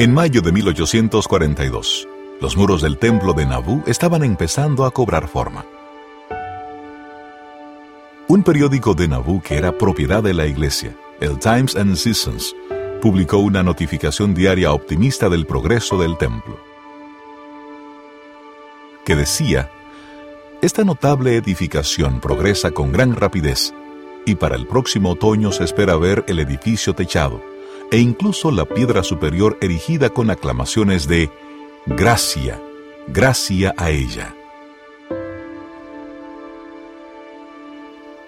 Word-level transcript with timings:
En 0.00 0.14
mayo 0.14 0.42
de 0.42 0.52
1842, 0.52 2.06
los 2.40 2.56
muros 2.56 2.82
del 2.82 2.98
templo 2.98 3.32
de 3.32 3.44
Nabú 3.46 3.82
estaban 3.84 4.22
empezando 4.22 4.84
a 4.84 4.92
cobrar 4.92 5.26
forma. 5.26 5.66
Un 8.28 8.44
periódico 8.44 8.94
de 8.94 9.08
Nabú 9.08 9.42
que 9.42 9.56
era 9.56 9.76
propiedad 9.76 10.22
de 10.22 10.34
la 10.34 10.46
iglesia, 10.46 10.94
el 11.18 11.40
Times 11.40 11.74
and 11.74 11.96
Seasons, 11.96 12.54
publicó 13.02 13.38
una 13.38 13.64
notificación 13.64 14.34
diaria 14.34 14.72
optimista 14.72 15.28
del 15.28 15.46
progreso 15.46 15.98
del 15.98 16.16
templo, 16.16 16.60
que 19.04 19.16
decía, 19.16 19.68
esta 20.62 20.84
notable 20.84 21.34
edificación 21.34 22.20
progresa 22.20 22.70
con 22.70 22.92
gran 22.92 23.16
rapidez 23.16 23.74
y 24.24 24.36
para 24.36 24.54
el 24.54 24.68
próximo 24.68 25.10
otoño 25.10 25.50
se 25.50 25.64
espera 25.64 25.96
ver 25.96 26.24
el 26.28 26.38
edificio 26.38 26.94
techado 26.94 27.57
e 27.90 27.98
incluso 27.98 28.50
la 28.50 28.64
piedra 28.64 29.02
superior 29.02 29.56
erigida 29.60 30.10
con 30.10 30.30
aclamaciones 30.30 31.08
de 31.08 31.30
gracia, 31.86 32.60
gracia 33.06 33.74
a 33.76 33.90
ella. 33.90 34.34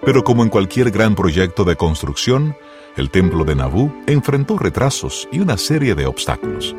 Pero 0.05 0.25
como 0.25 0.43
en 0.43 0.49
cualquier 0.49 0.91
gran 0.91 1.15
proyecto 1.15 1.65
de 1.65 1.77
construcción, 1.77 2.57
el 2.97 3.11
templo 3.11 3.45
de 3.45 3.55
Nabú 3.55 3.93
enfrentó 4.07 4.59
retrasos 4.59 5.29
y 5.31 5.41
una 5.41 5.59
serie 5.59 5.95
de 5.95 6.07
obstáculos. 6.07 6.75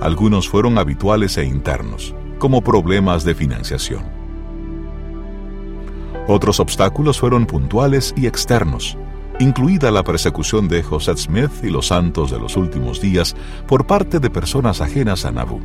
Algunos 0.00 0.48
fueron 0.48 0.78
habituales 0.78 1.38
e 1.38 1.44
internos, 1.44 2.14
como 2.38 2.60
problemas 2.60 3.24
de 3.24 3.34
financiación. 3.34 4.02
Otros 6.26 6.60
obstáculos 6.60 7.18
fueron 7.18 7.46
puntuales 7.46 8.12
y 8.16 8.26
externos, 8.26 8.98
incluida 9.42 9.90
la 9.90 10.04
persecución 10.04 10.68
de 10.68 10.82
José 10.82 11.16
Smith 11.16 11.50
y 11.62 11.70
los 11.70 11.88
santos 11.88 12.30
de 12.30 12.38
los 12.38 12.56
últimos 12.56 13.00
días 13.00 13.34
por 13.66 13.86
parte 13.86 14.20
de 14.20 14.30
personas 14.30 14.80
ajenas 14.80 15.24
a 15.24 15.32
Nabú. 15.32 15.60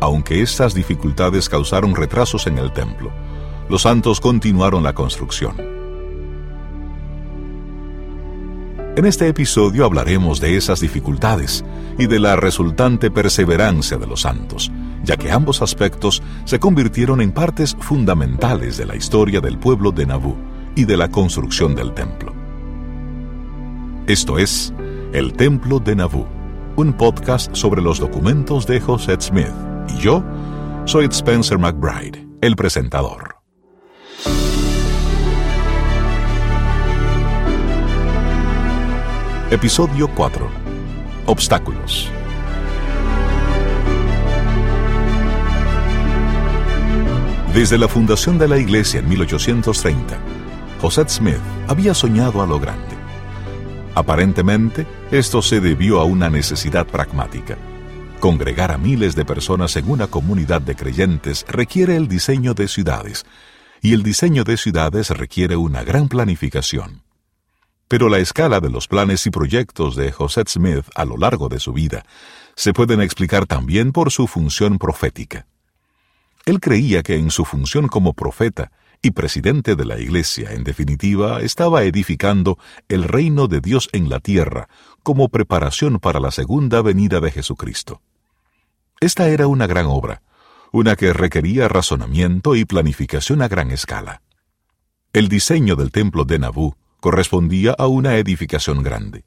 Aunque 0.00 0.42
estas 0.42 0.74
dificultades 0.74 1.48
causaron 1.48 1.94
retrasos 1.94 2.46
en 2.46 2.58
el 2.58 2.72
templo, 2.72 3.10
los 3.68 3.82
santos 3.82 4.20
continuaron 4.20 4.82
la 4.82 4.94
construcción. 4.94 5.75
En 8.96 9.04
este 9.04 9.28
episodio 9.28 9.84
hablaremos 9.84 10.40
de 10.40 10.56
esas 10.56 10.80
dificultades 10.80 11.62
y 11.98 12.06
de 12.06 12.18
la 12.18 12.34
resultante 12.34 13.10
perseverancia 13.10 13.98
de 13.98 14.06
los 14.06 14.22
santos, 14.22 14.72
ya 15.04 15.18
que 15.18 15.30
ambos 15.30 15.60
aspectos 15.60 16.22
se 16.46 16.58
convirtieron 16.58 17.20
en 17.20 17.30
partes 17.30 17.76
fundamentales 17.78 18.78
de 18.78 18.86
la 18.86 18.96
historia 18.96 19.42
del 19.42 19.58
pueblo 19.58 19.92
de 19.92 20.06
Nabú 20.06 20.34
y 20.74 20.86
de 20.86 20.96
la 20.96 21.10
construcción 21.10 21.74
del 21.74 21.92
templo. 21.92 22.32
Esto 24.06 24.38
es 24.38 24.72
El 25.12 25.34
Templo 25.34 25.78
de 25.78 25.94
Nabú, 25.94 26.24
un 26.76 26.94
podcast 26.94 27.54
sobre 27.54 27.82
los 27.82 27.98
documentos 27.98 28.66
de 28.66 28.80
José 28.80 29.18
Smith, 29.20 29.52
y 29.94 29.98
yo 29.98 30.24
soy 30.86 31.04
Spencer 31.10 31.58
McBride, 31.58 32.26
el 32.40 32.56
presentador. 32.56 33.35
Episodio 39.48 40.08
4. 40.08 40.50
Obstáculos. 41.26 42.10
Desde 47.54 47.78
la 47.78 47.86
fundación 47.86 48.38
de 48.38 48.48
la 48.48 48.58
iglesia 48.58 48.98
en 48.98 49.08
1830, 49.08 50.18
José 50.80 51.08
Smith 51.08 51.36
había 51.68 51.94
soñado 51.94 52.42
a 52.42 52.46
lo 52.46 52.58
grande. 52.58 52.96
Aparentemente, 53.94 54.84
esto 55.12 55.40
se 55.40 55.60
debió 55.60 56.00
a 56.00 56.04
una 56.04 56.28
necesidad 56.28 56.84
pragmática. 56.84 57.56
Congregar 58.18 58.72
a 58.72 58.78
miles 58.78 59.14
de 59.14 59.24
personas 59.24 59.76
en 59.76 59.88
una 59.88 60.08
comunidad 60.08 60.60
de 60.60 60.74
creyentes 60.74 61.46
requiere 61.48 61.94
el 61.94 62.08
diseño 62.08 62.52
de 62.52 62.66
ciudades, 62.66 63.24
y 63.80 63.92
el 63.92 64.02
diseño 64.02 64.42
de 64.42 64.56
ciudades 64.56 65.10
requiere 65.10 65.54
una 65.54 65.84
gran 65.84 66.08
planificación. 66.08 67.05
Pero 67.88 68.08
la 68.08 68.18
escala 68.18 68.60
de 68.60 68.70
los 68.70 68.88
planes 68.88 69.26
y 69.26 69.30
proyectos 69.30 69.94
de 69.94 70.10
José 70.10 70.42
Smith 70.48 70.86
a 70.94 71.04
lo 71.04 71.16
largo 71.16 71.48
de 71.48 71.60
su 71.60 71.72
vida 71.72 72.04
se 72.56 72.72
pueden 72.72 73.00
explicar 73.00 73.46
también 73.46 73.92
por 73.92 74.10
su 74.10 74.26
función 74.26 74.78
profética. 74.78 75.46
Él 76.46 76.60
creía 76.60 77.02
que 77.02 77.16
en 77.16 77.30
su 77.30 77.44
función 77.44 77.86
como 77.88 78.12
profeta 78.12 78.72
y 79.02 79.12
presidente 79.12 79.76
de 79.76 79.84
la 79.84 79.98
Iglesia, 79.98 80.52
en 80.52 80.64
definitiva, 80.64 81.42
estaba 81.42 81.84
edificando 81.84 82.58
el 82.88 83.04
reino 83.04 83.46
de 83.46 83.60
Dios 83.60 83.88
en 83.92 84.08
la 84.08 84.20
tierra 84.20 84.68
como 85.02 85.28
preparación 85.28 85.98
para 85.98 86.18
la 86.18 86.30
segunda 86.30 86.82
venida 86.82 87.20
de 87.20 87.30
Jesucristo. 87.30 88.00
Esta 89.00 89.28
era 89.28 89.46
una 89.46 89.66
gran 89.66 89.86
obra, 89.86 90.22
una 90.72 90.96
que 90.96 91.12
requería 91.12 91.68
razonamiento 91.68 92.56
y 92.56 92.64
planificación 92.64 93.42
a 93.42 93.48
gran 93.48 93.70
escala. 93.70 94.22
El 95.12 95.28
diseño 95.28 95.76
del 95.76 95.92
templo 95.92 96.24
de 96.24 96.38
Nabú 96.38 96.74
correspondía 97.00 97.74
a 97.78 97.86
una 97.86 98.16
edificación 98.16 98.82
grande. 98.82 99.24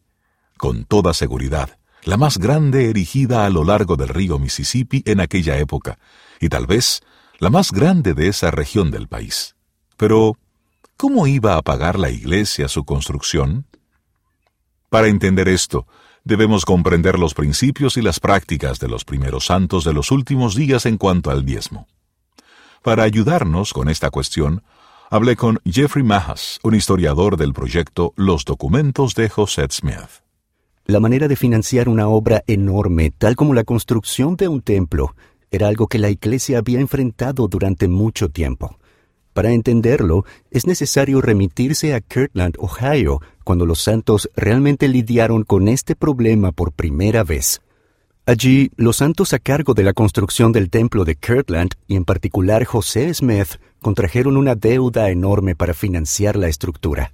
Con 0.57 0.85
toda 0.85 1.13
seguridad, 1.13 1.78
la 2.03 2.18
más 2.18 2.38
grande 2.38 2.90
erigida 2.90 3.46
a 3.46 3.50
lo 3.50 3.63
largo 3.63 3.96
del 3.96 4.09
río 4.09 4.40
Mississippi 4.40 5.03
en 5.06 5.19
aquella 5.19 5.57
época, 5.57 6.00
y 6.40 6.50
tal 6.50 6.68
vez 6.68 7.02
la 7.40 7.50
más 7.50 7.72
grande 7.72 8.13
de 8.13 8.28
esa 8.28 8.52
región 8.52 8.91
del 8.91 9.07
país. 9.07 9.56
Pero, 9.97 10.38
¿cómo 10.97 11.28
iba 11.28 11.56
a 11.56 11.62
pagar 11.62 11.97
la 11.97 12.09
Iglesia 12.09 12.68
su 12.68 12.84
construcción? 12.84 13.66
Para 14.90 15.07
entender 15.07 15.47
esto, 15.47 15.88
debemos 16.24 16.66
comprender 16.66 17.18
los 17.18 17.34
principios 17.34 17.97
y 17.97 18.01
las 18.01 18.19
prácticas 18.19 18.80
de 18.80 18.88
los 18.88 19.06
primeros 19.06 19.46
santos 19.46 19.84
de 19.84 19.94
los 19.94 20.12
últimos 20.12 20.56
días 20.56 20.86
en 20.86 20.97
cuanto 20.97 21.31
al 21.31 21.46
diezmo. 21.46 21.88
Para 22.81 23.03
ayudarnos 23.03 23.74
con 23.74 23.90
esta 23.90 24.09
cuestión, 24.09 24.63
hablé 25.09 25.36
con 25.36 25.59
Jeffrey 25.66 26.03
Mahas, 26.03 26.59
un 26.64 26.75
historiador 26.75 27.36
del 27.36 27.52
proyecto 27.52 28.14
Los 28.16 28.46
documentos 28.46 29.16
de 29.16 29.28
José 29.28 29.66
Smith. 29.72 30.24
La 30.86 31.00
manera 31.00 31.28
de 31.28 31.36
financiar 31.36 31.90
una 31.90 32.08
obra 32.08 32.44
enorme, 32.46 33.12
tal 33.18 33.36
como 33.36 33.56
la 33.56 33.64
construcción 33.64 34.36
de 34.36 34.48
un 34.48 34.62
templo, 34.62 35.16
era 35.50 35.68
algo 35.68 35.88
que 35.88 35.98
la 35.98 36.09
Iglesia 36.09 36.59
había 36.59 36.80
enfrentado 36.80 37.48
durante 37.48 37.88
mucho 37.88 38.30
tiempo. 38.30 38.78
Para 39.34 39.52
entenderlo, 39.52 40.25
es 40.52 40.68
necesario 40.68 41.22
remitirse 41.22 41.96
a 41.96 42.02
Kirtland, 42.02 42.56
Ohio, 42.59 43.19
cuando 43.44 43.66
los 43.66 43.80
santos 43.80 44.30
realmente 44.36 44.88
lidiaron 44.88 45.44
con 45.44 45.68
este 45.68 45.96
problema 45.96 46.52
por 46.52 46.72
primera 46.72 47.24
vez. 47.24 47.62
Allí, 48.30 48.70
los 48.76 48.98
santos 48.98 49.34
a 49.34 49.40
cargo 49.40 49.74
de 49.74 49.82
la 49.82 49.94
construcción 49.94 50.52
del 50.52 50.70
templo 50.70 51.04
de 51.04 51.16
Kirtland, 51.16 51.72
y 51.88 51.96
en 51.96 52.06
particular 52.06 52.64
José 52.64 53.12
Smith, 53.12 53.60
contrajeron 53.82 54.38
una 54.38 54.54
deuda 54.54 55.10
enorme 55.10 55.56
para 55.56 55.74
financiar 55.74 56.36
la 56.36 56.48
estructura. 56.48 57.12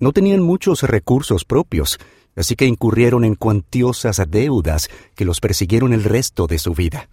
No 0.00 0.10
tenían 0.10 0.40
muchos 0.40 0.82
recursos 0.82 1.44
propios, 1.44 1.96
así 2.34 2.56
que 2.56 2.66
incurrieron 2.66 3.22
en 3.22 3.36
cuantiosas 3.36 4.20
deudas 4.28 4.88
que 5.14 5.24
los 5.24 5.38
persiguieron 5.38 5.92
el 5.92 6.02
resto 6.02 6.48
de 6.48 6.58
su 6.58 6.74
vida. 6.74 7.08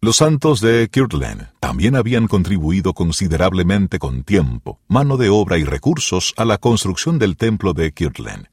Los 0.00 0.18
santos 0.18 0.60
de 0.60 0.88
Kirtland 0.92 1.48
también 1.58 1.96
habían 1.96 2.28
contribuido 2.28 2.94
considerablemente 2.94 3.98
con 3.98 4.22
tiempo, 4.22 4.78
mano 4.86 5.16
de 5.16 5.28
obra 5.28 5.58
y 5.58 5.64
recursos 5.64 6.34
a 6.36 6.44
la 6.44 6.58
construcción 6.58 7.18
del 7.18 7.36
templo 7.36 7.72
de 7.72 7.90
Kirtland. 7.90 8.46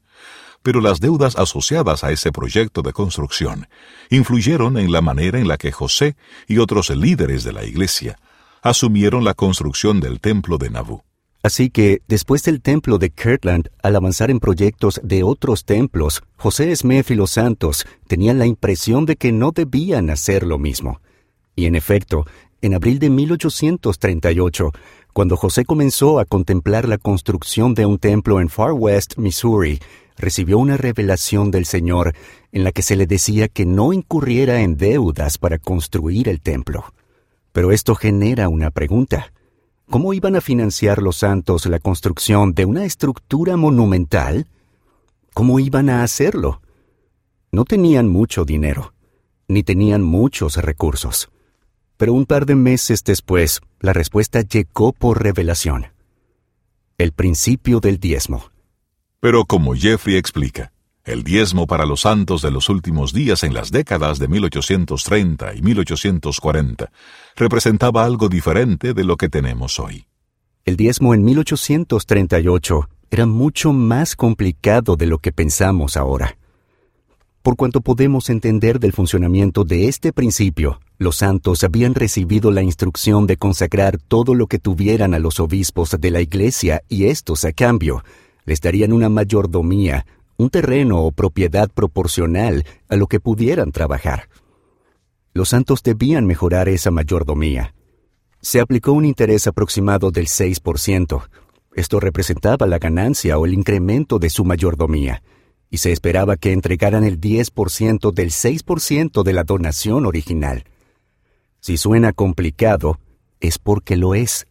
Pero 0.66 0.80
las 0.80 0.98
deudas 0.98 1.36
asociadas 1.36 2.02
a 2.02 2.10
ese 2.10 2.32
proyecto 2.32 2.82
de 2.82 2.92
construcción 2.92 3.68
influyeron 4.10 4.76
en 4.78 4.90
la 4.90 5.00
manera 5.00 5.38
en 5.38 5.46
la 5.46 5.58
que 5.58 5.70
José 5.70 6.16
y 6.48 6.58
otros 6.58 6.90
líderes 6.90 7.44
de 7.44 7.52
la 7.52 7.64
iglesia 7.64 8.18
asumieron 8.62 9.22
la 9.22 9.34
construcción 9.34 10.00
del 10.00 10.18
templo 10.18 10.58
de 10.58 10.70
Nabú. 10.70 11.02
Así 11.44 11.70
que, 11.70 12.02
después 12.08 12.42
del 12.42 12.62
templo 12.62 12.98
de 12.98 13.10
Kirtland, 13.10 13.68
al 13.80 13.94
avanzar 13.94 14.28
en 14.28 14.40
proyectos 14.40 15.00
de 15.04 15.22
otros 15.22 15.64
templos, 15.64 16.24
José 16.36 16.74
Smith 16.74 17.12
y 17.12 17.14
los 17.14 17.30
santos 17.30 17.86
tenían 18.08 18.40
la 18.40 18.46
impresión 18.46 19.06
de 19.06 19.14
que 19.14 19.30
no 19.30 19.52
debían 19.52 20.10
hacer 20.10 20.44
lo 20.44 20.58
mismo. 20.58 21.00
Y 21.54 21.66
en 21.66 21.76
efecto, 21.76 22.26
en 22.60 22.74
abril 22.74 22.98
de 22.98 23.10
1838, 23.10 24.72
cuando 25.12 25.36
José 25.36 25.64
comenzó 25.64 26.18
a 26.18 26.24
contemplar 26.24 26.88
la 26.88 26.98
construcción 26.98 27.74
de 27.74 27.86
un 27.86 27.98
templo 27.98 28.40
en 28.40 28.48
Far 28.48 28.72
West, 28.72 29.16
Missouri, 29.16 29.78
recibió 30.16 30.58
una 30.58 30.76
revelación 30.76 31.50
del 31.50 31.66
Señor 31.66 32.14
en 32.52 32.64
la 32.64 32.72
que 32.72 32.82
se 32.82 32.96
le 32.96 33.06
decía 33.06 33.48
que 33.48 33.66
no 33.66 33.92
incurriera 33.92 34.60
en 34.60 34.76
deudas 34.76 35.38
para 35.38 35.58
construir 35.58 36.28
el 36.28 36.40
templo. 36.40 36.92
Pero 37.52 37.72
esto 37.72 37.94
genera 37.94 38.48
una 38.48 38.70
pregunta. 38.70 39.32
¿Cómo 39.88 40.14
iban 40.14 40.36
a 40.36 40.40
financiar 40.40 41.00
los 41.00 41.16
santos 41.16 41.66
la 41.66 41.78
construcción 41.78 42.54
de 42.54 42.64
una 42.64 42.84
estructura 42.84 43.56
monumental? 43.56 44.46
¿Cómo 45.32 45.60
iban 45.60 45.88
a 45.90 46.02
hacerlo? 46.02 46.60
No 47.52 47.64
tenían 47.64 48.08
mucho 48.08 48.44
dinero, 48.44 48.94
ni 49.48 49.62
tenían 49.62 50.02
muchos 50.02 50.56
recursos. 50.56 51.30
Pero 51.96 52.12
un 52.12 52.26
par 52.26 52.46
de 52.46 52.56
meses 52.56 53.04
después, 53.04 53.60
la 53.80 53.92
respuesta 53.92 54.40
llegó 54.40 54.92
por 54.92 55.22
revelación. 55.22 55.86
el 56.98 57.12
principio 57.12 57.80
del 57.80 57.98
diezmo. 57.98 58.50
Pero 59.20 59.44
como 59.44 59.74
Jeffrey 59.74 60.16
explica, 60.16 60.72
el 61.04 61.22
diezmo 61.22 61.66
para 61.66 61.86
los 61.86 62.00
santos 62.00 62.42
de 62.42 62.50
los 62.50 62.68
últimos 62.68 63.12
días 63.12 63.44
en 63.44 63.54
las 63.54 63.70
décadas 63.70 64.18
de 64.18 64.28
1830 64.28 65.54
y 65.54 65.62
1840 65.62 66.90
representaba 67.36 68.04
algo 68.04 68.28
diferente 68.28 68.92
de 68.92 69.04
lo 69.04 69.16
que 69.16 69.28
tenemos 69.28 69.78
hoy. 69.78 70.06
El 70.64 70.76
diezmo 70.76 71.14
en 71.14 71.24
1838 71.24 72.88
era 73.10 73.24
mucho 73.24 73.72
más 73.72 74.16
complicado 74.16 74.96
de 74.96 75.06
lo 75.06 75.18
que 75.18 75.30
pensamos 75.30 75.96
ahora. 75.96 76.36
Por 77.42 77.54
cuanto 77.54 77.80
podemos 77.80 78.28
entender 78.28 78.80
del 78.80 78.92
funcionamiento 78.92 79.62
de 79.62 79.86
este 79.86 80.12
principio, 80.12 80.80
los 80.98 81.16
santos 81.16 81.62
habían 81.62 81.94
recibido 81.94 82.50
la 82.50 82.62
instrucción 82.62 83.28
de 83.28 83.36
consagrar 83.36 83.98
todo 83.98 84.34
lo 84.34 84.48
que 84.48 84.58
tuvieran 84.58 85.14
a 85.14 85.20
los 85.20 85.38
obispos 85.38 85.96
de 86.00 86.10
la 86.10 86.20
iglesia 86.20 86.82
y 86.88 87.04
estos, 87.04 87.44
a 87.44 87.52
cambio, 87.52 88.02
les 88.46 88.60
darían 88.60 88.92
una 88.92 89.08
mayordomía, 89.08 90.06
un 90.38 90.50
terreno 90.50 91.02
o 91.02 91.12
propiedad 91.12 91.68
proporcional 91.68 92.64
a 92.88 92.96
lo 92.96 93.06
que 93.06 93.20
pudieran 93.20 93.72
trabajar. 93.72 94.28
Los 95.34 95.50
santos 95.50 95.82
debían 95.82 96.26
mejorar 96.26 96.68
esa 96.68 96.90
mayordomía. 96.90 97.74
Se 98.40 98.60
aplicó 98.60 98.92
un 98.92 99.04
interés 99.04 99.46
aproximado 99.46 100.10
del 100.10 100.26
6%. 100.26 101.28
Esto 101.74 102.00
representaba 102.00 102.66
la 102.66 102.78
ganancia 102.78 103.36
o 103.38 103.44
el 103.44 103.52
incremento 103.52 104.18
de 104.18 104.30
su 104.30 104.44
mayordomía, 104.44 105.22
y 105.68 105.78
se 105.78 105.92
esperaba 105.92 106.36
que 106.36 106.52
entregaran 106.52 107.04
el 107.04 107.20
10% 107.20 108.12
del 108.12 108.30
6% 108.30 109.22
de 109.22 109.32
la 109.32 109.44
donación 109.44 110.06
original. 110.06 110.64
Si 111.60 111.76
suena 111.76 112.12
complicado, 112.12 112.98
es 113.40 113.58
porque 113.58 113.96
lo 113.96 114.14
es. 114.14 114.46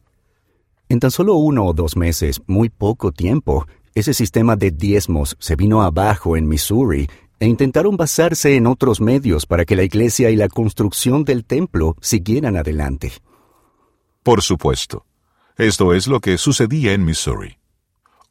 En 0.90 1.00
tan 1.00 1.10
solo 1.10 1.36
uno 1.36 1.66
o 1.66 1.74
dos 1.74 1.96
meses, 1.96 2.42
muy 2.46 2.70
poco 2.70 3.12
tiempo, 3.12 3.66
ese 3.96 4.14
sistema 4.14 4.58
de 4.58 4.72
diezmos 4.72 5.38
se 5.40 5.56
vino 5.56 5.82
abajo 5.82 6.36
en 6.36 6.50
Missouri 6.50 7.08
e 7.40 7.48
intentaron 7.48 7.96
basarse 7.96 8.58
en 8.58 8.68
otros 8.68 9.00
medios 9.00 9.46
para 9.46 9.64
que 9.64 9.78
la 9.78 9.84
iglesia 9.84 10.30
y 10.30 10.36
la 10.36 10.50
construcción 10.50 11.24
del 11.24 11.46
templo 11.46 11.96
siguieran 12.02 12.58
adelante. 12.58 13.14
Por 14.22 14.42
supuesto. 14.42 15.06
Esto 15.58 15.94
es 15.94 16.08
lo 16.08 16.20
que 16.20 16.38
sucedía 16.38 16.92
en 16.92 17.06
Missouri. 17.06 17.58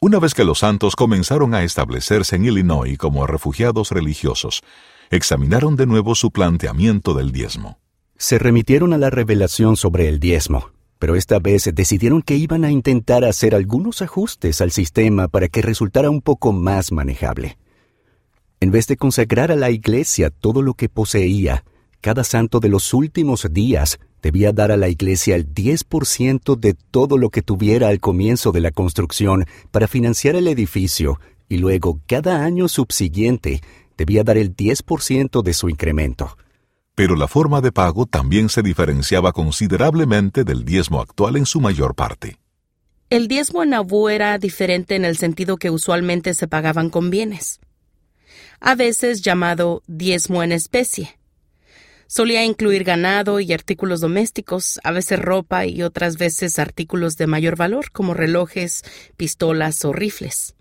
Una 0.00 0.18
vez 0.18 0.34
que 0.34 0.44
los 0.44 0.58
santos 0.58 0.96
comenzaron 0.96 1.54
a 1.54 1.62
establecerse 1.62 2.36
en 2.36 2.44
Illinois 2.44 2.98
como 2.98 3.26
refugiados 3.26 3.90
religiosos, 3.90 4.62
examinaron 5.08 5.76
de 5.76 5.86
nuevo 5.86 6.14
su 6.14 6.30
planteamiento 6.30 7.14
del 7.14 7.32
diezmo. 7.32 7.78
Se 8.18 8.38
remitieron 8.38 8.92
a 8.92 8.98
la 8.98 9.08
revelación 9.08 9.78
sobre 9.78 10.08
el 10.10 10.20
diezmo, 10.20 10.73
pero 11.04 11.16
esta 11.16 11.38
vez 11.38 11.70
decidieron 11.74 12.22
que 12.22 12.34
iban 12.34 12.64
a 12.64 12.70
intentar 12.70 13.26
hacer 13.26 13.54
algunos 13.54 14.00
ajustes 14.00 14.62
al 14.62 14.70
sistema 14.70 15.28
para 15.28 15.48
que 15.48 15.60
resultara 15.60 16.08
un 16.08 16.22
poco 16.22 16.50
más 16.50 16.92
manejable. 16.92 17.58
En 18.58 18.70
vez 18.70 18.86
de 18.86 18.96
consagrar 18.96 19.52
a 19.52 19.54
la 19.54 19.70
iglesia 19.70 20.30
todo 20.30 20.62
lo 20.62 20.72
que 20.72 20.88
poseía, 20.88 21.62
cada 22.00 22.24
santo 22.24 22.58
de 22.58 22.70
los 22.70 22.94
últimos 22.94 23.46
días 23.52 23.98
debía 24.22 24.52
dar 24.52 24.72
a 24.72 24.78
la 24.78 24.88
iglesia 24.88 25.36
el 25.36 25.46
10% 25.46 26.58
de 26.58 26.72
todo 26.72 27.18
lo 27.18 27.28
que 27.28 27.42
tuviera 27.42 27.88
al 27.88 28.00
comienzo 28.00 28.50
de 28.50 28.60
la 28.62 28.70
construcción 28.70 29.44
para 29.72 29.88
financiar 29.88 30.36
el 30.36 30.48
edificio 30.48 31.20
y 31.50 31.58
luego 31.58 32.00
cada 32.06 32.46
año 32.46 32.66
subsiguiente 32.66 33.60
debía 33.98 34.24
dar 34.24 34.38
el 34.38 34.56
10% 34.56 35.42
de 35.42 35.52
su 35.52 35.68
incremento 35.68 36.38
pero 36.94 37.16
la 37.16 37.28
forma 37.28 37.60
de 37.60 37.72
pago 37.72 38.06
también 38.06 38.48
se 38.48 38.62
diferenciaba 38.62 39.32
considerablemente 39.32 40.44
del 40.44 40.64
diezmo 40.64 41.00
actual 41.00 41.36
en 41.36 41.46
su 41.46 41.60
mayor 41.60 41.94
parte. 41.94 42.38
El 43.10 43.28
diezmo 43.28 43.62
en 43.62 43.70
Nauvoo 43.70 44.08
era 44.08 44.38
diferente 44.38 44.96
en 44.96 45.04
el 45.04 45.16
sentido 45.16 45.56
que 45.56 45.70
usualmente 45.70 46.34
se 46.34 46.48
pagaban 46.48 46.90
con 46.90 47.10
bienes, 47.10 47.60
a 48.60 48.74
veces 48.74 49.22
llamado 49.22 49.82
diezmo 49.86 50.42
en 50.42 50.52
especie. 50.52 51.18
Solía 52.06 52.44
incluir 52.44 52.84
ganado 52.84 53.40
y 53.40 53.52
artículos 53.52 54.00
domésticos, 54.00 54.78
a 54.84 54.90
veces 54.90 55.18
ropa 55.18 55.66
y 55.66 55.82
otras 55.82 56.16
veces 56.16 56.58
artículos 56.58 57.16
de 57.16 57.26
mayor 57.26 57.56
valor 57.56 57.90
como 57.92 58.14
relojes, 58.14 58.84
pistolas 59.16 59.84
o 59.84 59.92
rifles. 59.92 60.54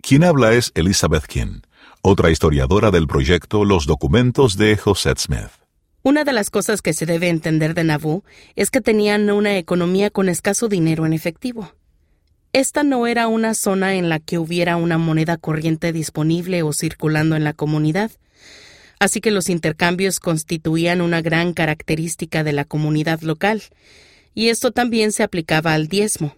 Quien 0.00 0.24
habla 0.24 0.52
es 0.52 0.72
Elizabeth 0.74 1.26
King, 1.26 1.60
otra 2.02 2.30
historiadora 2.30 2.90
del 2.90 3.06
proyecto 3.06 3.64
Los 3.64 3.86
documentos 3.86 4.56
de 4.56 4.76
José 4.76 5.14
Smith. 5.16 5.61
Una 6.04 6.24
de 6.24 6.32
las 6.32 6.50
cosas 6.50 6.82
que 6.82 6.94
se 6.94 7.06
debe 7.06 7.28
entender 7.28 7.74
de 7.74 7.84
Nauvoo 7.84 8.24
es 8.56 8.72
que 8.72 8.80
tenían 8.80 9.30
una 9.30 9.56
economía 9.56 10.10
con 10.10 10.28
escaso 10.28 10.68
dinero 10.68 11.06
en 11.06 11.12
efectivo. 11.12 11.74
Esta 12.52 12.82
no 12.82 13.06
era 13.06 13.28
una 13.28 13.54
zona 13.54 13.94
en 13.94 14.08
la 14.08 14.18
que 14.18 14.36
hubiera 14.36 14.76
una 14.76 14.98
moneda 14.98 15.36
corriente 15.36 15.92
disponible 15.92 16.64
o 16.64 16.72
circulando 16.72 17.36
en 17.36 17.44
la 17.44 17.52
comunidad, 17.52 18.10
así 18.98 19.20
que 19.20 19.30
los 19.30 19.48
intercambios 19.48 20.18
constituían 20.18 21.02
una 21.02 21.22
gran 21.22 21.52
característica 21.52 22.42
de 22.42 22.52
la 22.52 22.64
comunidad 22.64 23.20
local, 23.20 23.62
y 24.34 24.48
esto 24.48 24.72
también 24.72 25.12
se 25.12 25.22
aplicaba 25.22 25.72
al 25.72 25.86
diezmo. 25.86 26.36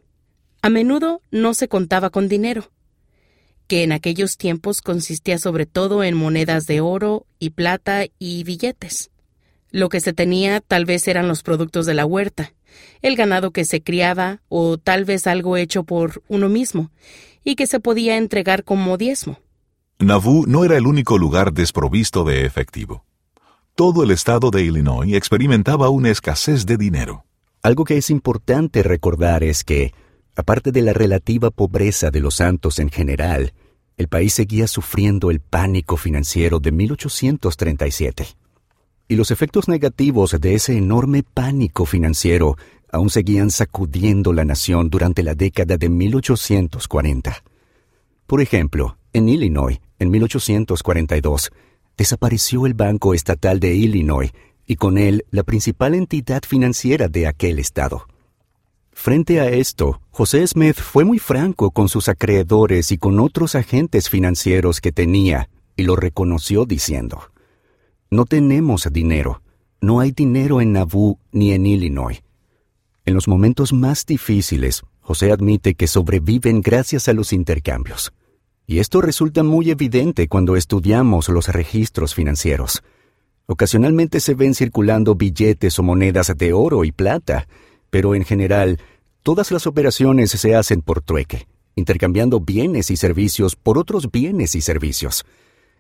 A 0.61 0.69
menudo 0.69 1.23
no 1.31 1.55
se 1.55 1.69
contaba 1.69 2.11
con 2.11 2.29
dinero, 2.29 2.71
que 3.67 3.83
en 3.83 3.93
aquellos 3.93 4.37
tiempos 4.37 4.83
consistía 4.83 5.39
sobre 5.39 5.65
todo 5.65 6.05
en 6.05 6.15
monedas 6.15 6.67
de 6.67 6.83
oro 6.83 7.27
y 7.39 7.51
plata 7.51 8.05
y 8.19 8.45
billetes. 8.45 9.11
Lo 9.75 9.89
que 9.89 10.01
se 10.01 10.13
tenía 10.13 10.61
tal 10.61 10.85
vez 10.85 11.09
eran 11.09 11.27
los 11.27 11.43
productos 11.43 11.85
de 11.85 11.95
la 11.95 12.07
huerta, 12.07 12.55
el 13.03 13.17
ganado 13.17 13.51
que 13.51 13.65
se 13.65 13.83
criaba 13.83 14.41
o 14.49 14.79
tal 14.79 15.05
vez 15.05 15.27
algo 15.27 15.57
hecho 15.57 15.83
por 15.83 16.23
uno 16.29 16.49
mismo 16.49 16.93
y 17.43 17.57
que 17.57 17.67
se 17.67 17.81
podía 17.81 18.17
entregar 18.17 18.63
como 18.63 18.97
diezmo. 18.97 19.41
Nauvoo 19.99 20.47
no 20.47 20.65
era 20.65 20.77
el 20.77 20.87
único 20.87 21.19
lugar 21.19 21.53
desprovisto 21.53 22.23
de 22.23 22.47
efectivo. 22.47 23.05
Todo 23.75 24.05
el 24.05 24.13
estado 24.13 24.53
de 24.53 24.63
Illinois 24.63 25.13
experimentaba 25.13 25.89
una 25.89 26.11
escasez 26.11 26.67
de 26.67 26.77
dinero. 26.77 27.25
Algo 27.61 27.83
que 27.83 27.97
es 27.97 28.11
importante 28.11 28.85
recordar 28.85 29.43
es 29.43 29.65
que, 29.65 29.93
aparte 30.37 30.71
de 30.71 30.83
la 30.83 30.93
relativa 30.93 31.51
pobreza 31.51 32.13
de 32.13 32.21
los 32.21 32.37
santos 32.37 32.79
en 32.79 32.91
general, 32.91 33.55
el 33.97 34.07
país 34.07 34.35
seguía 34.35 34.69
sufriendo 34.69 35.33
el 35.33 35.41
pánico 35.41 35.97
financiero 35.97 36.61
de 36.61 36.71
1837 36.71 38.37
y 39.09 39.17
los 39.17 39.31
efectos 39.31 39.69
negativos 39.69 40.37
de 40.41 40.55
ese 40.55 40.77
enorme 40.77 41.23
pánico 41.23 41.85
financiero 41.85 42.57
aún 42.91 43.11
seguían 43.11 43.51
sacudiendo 43.51 44.33
la 44.33 44.45
nación 44.45 44.89
durante 44.89 45.23
la 45.23 45.35
década 45.35 45.77
de 45.77 45.89
1840. 45.89 47.43
Por 48.27 48.41
ejemplo, 48.41 48.97
en 49.13 49.29
Illinois, 49.29 49.81
en 49.99 50.11
1842, 50.11 51.51
desapareció 51.97 52.67
el 52.67 52.75
Banco 52.75 53.15
Estatal 53.15 53.61
de 53.61 53.75
Illinois 53.75 54.33
y 54.67 54.77
con 54.77 54.97
él 54.97 55.27
la 55.31 55.43
principal 55.43 55.95
entidad 55.95 56.43
financiera 56.47 57.09
de 57.09 57.27
aquel 57.27 57.59
estado. 57.59 58.07
Frente 58.93 59.41
a 59.41 59.49
esto, 59.51 60.01
José 60.11 60.47
Smith 60.47 60.77
fue 60.77 61.05
muy 61.05 61.19
franco 61.19 61.73
con 61.73 61.89
sus 61.89 62.09
acreedores 62.09 62.93
y 62.93 62.99
con 62.99 63.19
otros 63.19 63.57
agentes 63.57 64.09
financieros 64.09 64.81
que 64.81 64.93
tenía, 64.93 65.49
y 65.77 65.83
lo 65.83 65.97
reconoció 65.97 66.65
diciendo, 66.65 67.31
no 68.15 68.27
tenemos 68.27 68.89
dinero. 68.93 69.43
No 69.81 70.01
hay 70.01 70.13
dinero 70.13 70.61
en 70.61 70.73
Nauvoo 70.73 71.19
ni 71.33 71.53
en 71.53 71.67
Illinois. 71.67 72.23
En 73.05 73.15
los 73.15 73.29
momentos 73.29 73.73
más 73.73 74.07
difíciles, 74.07 74.83
José 75.01 75.33
admite 75.33 75.75
que 75.75 75.89
sobreviven 75.89 76.63
gracias 76.63 77.09
a 77.09 77.13
los 77.13 77.33
intercambios. 77.33 78.13
Y 78.67 78.79
esto 78.79 79.03
resulta 79.03 79.43
muy 79.43 79.71
evidente 79.71 80.29
cuando 80.29 80.57
estudiamos 80.57 81.29
los 81.29 81.49
registros 81.49 82.15
financieros. 82.15 82.83
Ocasionalmente 83.47 84.21
se 84.21 84.35
ven 84.35 84.55
circulando 84.55 85.17
billetes 85.17 85.79
o 85.79 85.83
monedas 85.83 86.33
de 86.35 86.53
oro 86.55 86.85
y 86.85 86.93
plata, 86.93 87.47
pero 87.91 88.15
en 88.15 88.25
general, 88.25 88.79
todas 89.23 89.51
las 89.51 89.67
operaciones 89.67 90.31
se 90.31 90.55
hacen 90.55 90.81
por 90.81 91.03
trueque, 91.03 91.47
intercambiando 91.75 92.41
bienes 92.41 92.91
y 92.91 92.97
servicios 92.97 93.57
por 93.57 93.77
otros 93.77 94.11
bienes 94.11 94.55
y 94.55 94.63
servicios 94.63 95.27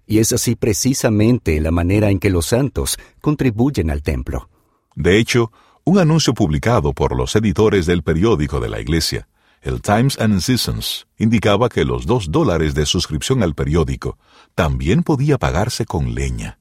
y 0.06 0.18
es 0.18 0.32
así 0.32 0.54
precisamente 0.56 1.61
la 1.61 1.70
manera 1.70 2.11
en 2.11 2.18
que 2.18 2.30
los 2.30 2.46
santos 2.46 2.99
contribuyen 3.20 3.90
al 3.90 4.02
templo. 4.02 4.49
De 4.94 5.18
hecho, 5.18 5.50
un 5.84 5.99
anuncio 5.99 6.34
publicado 6.34 6.92
por 6.92 7.16
los 7.16 7.34
editores 7.37 7.87
del 7.87 8.02
periódico 8.02 8.61
de 8.61 8.68
la 8.68 8.80
Iglesia, 8.80 9.28
el 9.61 9.80
Times 9.80 10.18
and 10.20 10.40
Seasons, 10.40 11.06
indicaba 11.18 11.68
que 11.68 11.84
los 11.84 12.06
dos 12.06 12.30
dólares 12.30 12.75
de 12.75 12.87
suscripción 12.87 13.42
al 13.42 13.54
periódico 13.54 14.18
también 14.54 15.02
podía 15.02 15.38
pagarse 15.38 15.87
con 15.87 16.14
leña. 16.14 16.58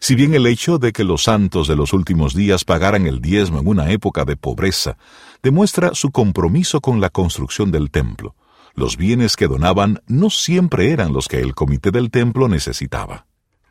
Si 0.00 0.14
bien 0.14 0.34
el 0.34 0.46
hecho 0.46 0.78
de 0.78 0.92
que 0.92 1.04
los 1.04 1.22
santos 1.22 1.68
de 1.68 1.76
los 1.76 1.92
últimos 1.92 2.34
días 2.34 2.64
pagaran 2.64 3.06
el 3.06 3.20
diezmo 3.20 3.60
en 3.60 3.66
una 3.66 3.90
época 3.90 4.24
de 4.24 4.36
pobreza 4.36 4.98
demuestra 5.42 5.94
su 5.94 6.10
compromiso 6.10 6.80
con 6.80 7.00
la 7.00 7.10
construcción 7.10 7.70
del 7.70 7.90
templo, 7.90 8.34
los 8.76 8.96
bienes 8.96 9.36
que 9.36 9.48
donaban 9.48 10.02
no 10.06 10.30
siempre 10.30 10.92
eran 10.92 11.12
los 11.12 11.28
que 11.28 11.40
el 11.40 11.54
comité 11.54 11.90
del 11.90 12.10
templo 12.10 12.46
necesitaba. 12.48 13.26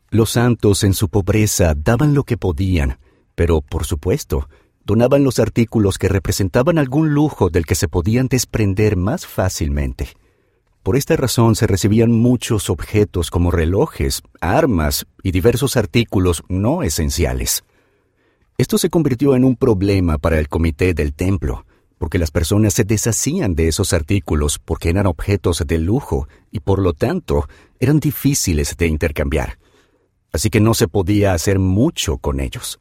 Los 0.10 0.32
santos 0.32 0.84
en 0.84 0.94
su 0.94 1.10
pobreza 1.10 1.74
daban 1.76 2.14
lo 2.14 2.24
que 2.24 2.38
podían, 2.38 2.98
pero, 3.36 3.62
por 3.62 3.86
supuesto, 3.86 4.50
donaban 4.84 5.24
los 5.24 5.40
artículos 5.40 5.98
que 5.98 6.10
representaban 6.10 6.78
algún 6.78 7.14
lujo 7.14 7.50
del 7.50 7.66
que 7.66 7.76
se 7.76 7.88
podían 7.88 8.28
desprender 8.28 8.98
más 8.98 9.26
fácilmente. 9.28 10.10
Por 10.82 10.96
esta 10.96 11.16
razón 11.16 11.56
se 11.56 11.68
recibían 11.68 12.12
muchos 12.12 12.70
objetos 12.70 13.32
como 13.32 13.52
relojes, 13.52 14.22
armas 14.42 15.06
y 15.24 15.32
diversos 15.32 15.78
artículos 15.78 16.44
no 16.48 16.84
esenciales. 16.84 17.64
Esto 18.58 18.78
se 18.78 18.90
convirtió 18.90 19.36
en 19.36 19.44
un 19.44 19.56
problema 19.56 20.18
para 20.18 20.40
el 20.40 20.48
comité 20.48 20.94
del 20.94 21.14
templo, 21.14 21.66
porque 21.98 22.20
las 22.20 22.32
personas 22.32 22.74
se 22.74 22.84
deshacían 22.84 23.56
de 23.56 23.68
esos 23.68 23.94
artículos 23.94 24.60
porque 24.60 24.90
eran 24.90 25.08
objetos 25.08 25.64
de 25.66 25.78
lujo 25.78 26.28
y 26.52 26.60
por 26.60 26.80
lo 26.80 26.94
tanto 26.94 27.48
eran 27.80 28.00
difíciles 28.00 28.76
de 28.78 28.88
intercambiar. 28.88 29.58
Así 30.32 30.50
que 30.50 30.60
no 30.60 30.74
se 30.74 30.88
podía 30.88 31.34
hacer 31.34 31.60
mucho 31.60 32.18
con 32.18 32.40
ellos. 32.40 32.80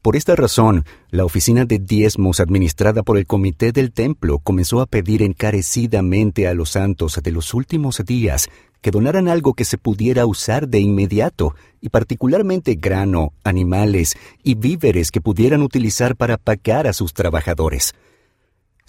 Por 0.00 0.14
esta 0.14 0.36
razón, 0.36 0.84
la 1.10 1.24
oficina 1.24 1.64
de 1.64 1.80
diezmos 1.80 2.38
administrada 2.38 3.02
por 3.02 3.18
el 3.18 3.26
comité 3.26 3.72
del 3.72 3.92
templo 3.92 4.38
comenzó 4.38 4.80
a 4.80 4.86
pedir 4.86 5.22
encarecidamente 5.22 6.46
a 6.46 6.54
los 6.54 6.70
santos 6.70 7.20
de 7.20 7.32
los 7.32 7.52
últimos 7.52 8.00
días 8.06 8.48
que 8.80 8.92
donaran 8.92 9.28
algo 9.28 9.54
que 9.54 9.64
se 9.64 9.76
pudiera 9.76 10.24
usar 10.24 10.68
de 10.68 10.78
inmediato, 10.78 11.56
y 11.80 11.88
particularmente 11.88 12.76
grano, 12.76 13.32
animales 13.42 14.16
y 14.42 14.54
víveres 14.54 15.10
que 15.10 15.20
pudieran 15.20 15.62
utilizar 15.62 16.16
para 16.16 16.36
pagar 16.36 16.86
a 16.86 16.92
sus 16.92 17.12
trabajadores. 17.12 17.94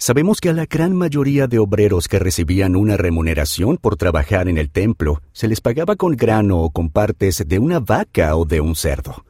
Sabemos 0.02 0.40
que 0.40 0.48
a 0.48 0.54
la 0.54 0.64
gran 0.64 0.96
mayoría 0.96 1.46
de 1.46 1.58
obreros 1.58 2.08
que 2.08 2.18
recibían 2.18 2.74
una 2.74 2.96
remuneración 2.96 3.76
por 3.76 3.96
trabajar 3.96 4.48
en 4.48 4.56
el 4.56 4.70
templo 4.70 5.20
se 5.32 5.46
les 5.46 5.60
pagaba 5.60 5.94
con 5.94 6.16
grano 6.16 6.62
o 6.62 6.70
con 6.70 6.88
partes 6.88 7.44
de 7.46 7.58
una 7.58 7.80
vaca 7.80 8.34
o 8.34 8.46
de 8.46 8.62
un 8.62 8.76
cerdo. 8.76 9.26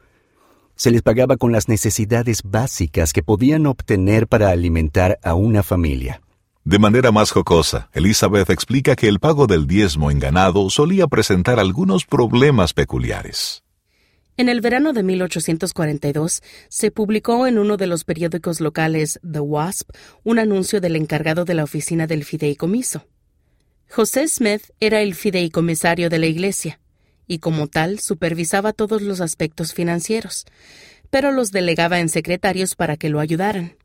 Se 0.77 0.93
les 0.93 1.03
pagaba 1.03 1.39
con 1.39 1.51
las 1.51 1.69
necesidades 1.69 2.43
básicas 2.45 3.13
que 3.13 3.25
podían 3.25 3.67
obtener 3.67 4.29
para 4.29 4.51
alimentar 4.51 5.19
a 5.25 5.35
una 5.35 5.65
familia. 5.65 6.23
De 6.63 6.79
manera 6.79 7.11
más 7.11 7.33
jocosa, 7.33 7.91
Elizabeth 7.93 8.49
explica 8.51 8.95
que 8.95 9.09
el 9.09 9.19
pago 9.19 9.49
del 9.49 9.67
diezmo 9.67 10.13
en 10.13 10.21
ganado 10.21 10.71
solía 10.71 11.09
presentar 11.09 11.59
algunos 11.59 12.07
problemas 12.07 12.75
peculiares. 12.75 13.65
En 14.37 14.49
el 14.49 14.61
verano 14.61 14.93
de 14.93 15.03
1842 15.03 16.43
se 16.69 16.91
publicó 16.91 17.47
en 17.47 17.59
uno 17.59 17.77
de 17.77 17.87
los 17.87 18.05
periódicos 18.05 18.61
locales 18.61 19.21
The 19.31 19.41
Wasp 19.41 19.91
un 20.25 20.39
anuncio 20.39 20.81
del 20.81 20.97
encargado 20.97 21.45
de 21.45 21.55
la 21.55 21.65
oficina 21.65 22.07
del 22.07 22.25
fideicomiso. 22.25 23.07
José 23.91 24.29
Smith 24.29 24.63
era 24.79 25.03
el 25.03 25.15
fideicomisario 25.15 26.09
de 26.09 26.19
la 26.19 26.27
iglesia 26.27 26.81
y 27.27 27.39
como 27.39 27.67
tal 27.67 27.99
supervisaba 27.99 28.73
todos 28.73 29.03
los 29.03 29.21
aspectos 29.21 29.75
financieros, 29.75 30.47
pero 31.11 31.33
los 31.33 31.51
delegaba 31.51 32.01
en 32.01 32.09
secretarios 32.09 32.75
para 32.75 32.97
que 32.97 33.09
lo 33.09 33.21
ayudaran. 33.21 33.77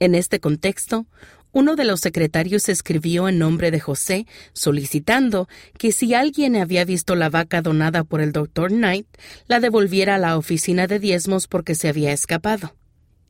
En 0.00 0.14
este 0.14 0.40
contexto, 0.40 1.06
uno 1.52 1.76
de 1.76 1.84
los 1.84 2.00
secretarios 2.00 2.68
escribió 2.68 3.28
en 3.28 3.38
nombre 3.38 3.70
de 3.70 3.78
José 3.78 4.26
solicitando 4.54 5.48
que 5.78 5.92
si 5.92 6.14
alguien 6.14 6.56
había 6.56 6.84
visto 6.84 7.14
la 7.14 7.28
vaca 7.28 7.62
donada 7.62 8.04
por 8.04 8.20
el 8.20 8.32
doctor 8.32 8.70
Knight, 8.70 9.06
la 9.46 9.60
devolviera 9.60 10.14
a 10.14 10.18
la 10.18 10.38
oficina 10.38 10.86
de 10.86 10.98
diezmos 10.98 11.46
porque 11.46 11.74
se 11.74 11.88
había 11.88 12.12
escapado. 12.12 12.74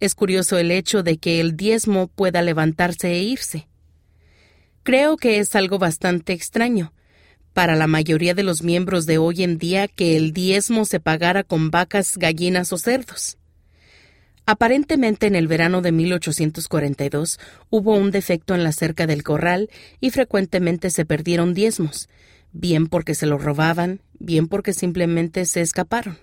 Es 0.01 0.15
curioso 0.15 0.57
el 0.59 0.71
hecho 0.71 1.03
de 1.03 1.19
que 1.19 1.41
el 1.41 1.57
diezmo 1.57 2.09
pueda 2.09 2.43
levantarse 2.43 3.13
e 3.13 3.23
irse. 3.23 3.69
Creo 4.83 5.17
que 5.17 5.39
es 5.39 5.55
algo 5.55 5.79
bastante 5.79 6.33
extraño 6.33 6.93
para 7.53 7.77
la 7.77 7.87
mayoría 7.87 8.35
de 8.35 8.43
los 8.43 8.63
miembros 8.63 9.07
de 9.07 9.19
hoy 9.19 9.43
en 9.43 9.59
día 9.59 9.89
que 9.89 10.17
el 10.17 10.33
diezmo 10.33 10.85
se 10.85 11.01
pagara 11.01 11.45
con 11.45 11.71
vacas, 11.71 12.17
gallinas 12.17 12.73
o 12.73 12.79
cerdos. 12.79 13.37
Aparentemente 14.45 15.27
en 15.27 15.37
el 15.37 15.47
verano 15.47 15.83
de 15.83 15.93
1842 15.93 17.39
hubo 17.71 17.97
un 17.97 18.11
defecto 18.11 18.55
en 18.55 18.65
la 18.65 18.73
cerca 18.73 19.07
del 19.07 19.23
corral 19.23 19.71
y 20.01 20.11
frecuentemente 20.11 20.91
se 20.91 21.05
perdieron 21.05 21.55
diezmos, 21.55 22.09
bien 22.53 22.89
porque 22.89 23.15
se 23.15 23.27
los 23.27 23.43
robaban, 23.43 24.01
bien 24.19 24.49
porque 24.49 24.73
simplemente 24.73 25.45
se 25.45 25.61
escaparon. 25.61 26.19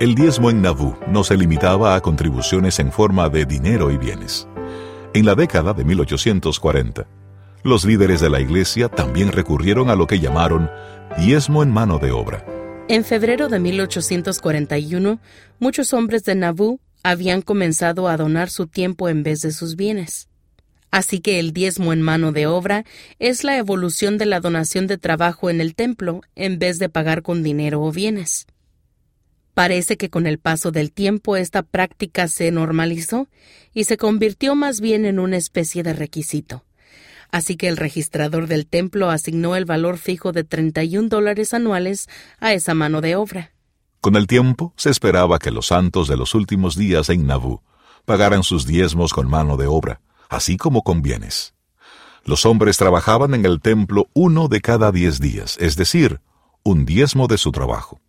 El 0.00 0.14
diezmo 0.14 0.48
en 0.48 0.62
Nauvoo 0.62 0.98
no 1.08 1.24
se 1.24 1.36
limitaba 1.36 1.94
a 1.94 2.00
contribuciones 2.00 2.78
en 2.78 2.90
forma 2.90 3.28
de 3.28 3.44
dinero 3.44 3.90
y 3.90 3.98
bienes. 3.98 4.48
En 5.12 5.26
la 5.26 5.34
década 5.34 5.74
de 5.74 5.84
1840, 5.84 7.06
los 7.64 7.84
líderes 7.84 8.22
de 8.22 8.30
la 8.30 8.40
iglesia 8.40 8.88
también 8.88 9.30
recurrieron 9.30 9.90
a 9.90 9.96
lo 9.96 10.06
que 10.06 10.18
llamaron 10.18 10.70
diezmo 11.18 11.62
en 11.62 11.70
mano 11.70 11.98
de 11.98 12.12
obra. 12.12 12.46
En 12.88 13.04
febrero 13.04 13.50
de 13.50 13.58
1841, 13.58 15.20
muchos 15.58 15.92
hombres 15.92 16.24
de 16.24 16.34
Nauvoo 16.34 16.80
habían 17.02 17.42
comenzado 17.42 18.08
a 18.08 18.16
donar 18.16 18.48
su 18.48 18.68
tiempo 18.68 19.10
en 19.10 19.22
vez 19.22 19.42
de 19.42 19.52
sus 19.52 19.76
bienes. 19.76 20.30
Así 20.90 21.20
que 21.20 21.38
el 21.38 21.52
diezmo 21.52 21.92
en 21.92 22.00
mano 22.00 22.32
de 22.32 22.46
obra 22.46 22.86
es 23.18 23.44
la 23.44 23.58
evolución 23.58 24.16
de 24.16 24.24
la 24.24 24.40
donación 24.40 24.86
de 24.86 24.96
trabajo 24.96 25.50
en 25.50 25.60
el 25.60 25.74
templo 25.74 26.22
en 26.36 26.58
vez 26.58 26.78
de 26.78 26.88
pagar 26.88 27.20
con 27.20 27.42
dinero 27.42 27.82
o 27.82 27.92
bienes. 27.92 28.46
Parece 29.60 29.98
que 29.98 30.08
con 30.08 30.26
el 30.26 30.38
paso 30.38 30.70
del 30.70 30.90
tiempo 30.90 31.36
esta 31.36 31.62
práctica 31.62 32.28
se 32.28 32.50
normalizó 32.50 33.28
y 33.74 33.84
se 33.84 33.98
convirtió 33.98 34.54
más 34.54 34.80
bien 34.80 35.04
en 35.04 35.18
una 35.18 35.36
especie 35.36 35.82
de 35.82 35.92
requisito. 35.92 36.64
Así 37.30 37.58
que 37.58 37.68
el 37.68 37.76
registrador 37.76 38.46
del 38.46 38.66
templo 38.66 39.10
asignó 39.10 39.56
el 39.56 39.66
valor 39.66 39.98
fijo 39.98 40.32
de 40.32 40.44
31 40.44 41.10
dólares 41.10 41.52
anuales 41.52 42.08
a 42.38 42.54
esa 42.54 42.72
mano 42.72 43.02
de 43.02 43.16
obra. 43.16 43.52
Con 44.00 44.16
el 44.16 44.26
tiempo 44.26 44.72
se 44.78 44.88
esperaba 44.88 45.38
que 45.38 45.50
los 45.50 45.66
santos 45.66 46.08
de 46.08 46.16
los 46.16 46.34
últimos 46.34 46.74
días 46.74 47.10
en 47.10 47.26
Nauvoo 47.26 47.62
pagaran 48.06 48.44
sus 48.44 48.66
diezmos 48.66 49.12
con 49.12 49.28
mano 49.28 49.58
de 49.58 49.66
obra, 49.66 50.00
así 50.30 50.56
como 50.56 50.80
con 50.80 51.02
bienes. 51.02 51.52
Los 52.24 52.46
hombres 52.46 52.78
trabajaban 52.78 53.34
en 53.34 53.44
el 53.44 53.60
templo 53.60 54.08
uno 54.14 54.48
de 54.48 54.62
cada 54.62 54.90
diez 54.90 55.20
días, 55.20 55.58
es 55.60 55.76
decir, 55.76 56.22
un 56.62 56.86
diezmo 56.86 57.26
de 57.26 57.36
su 57.36 57.52
trabajo. 57.52 58.00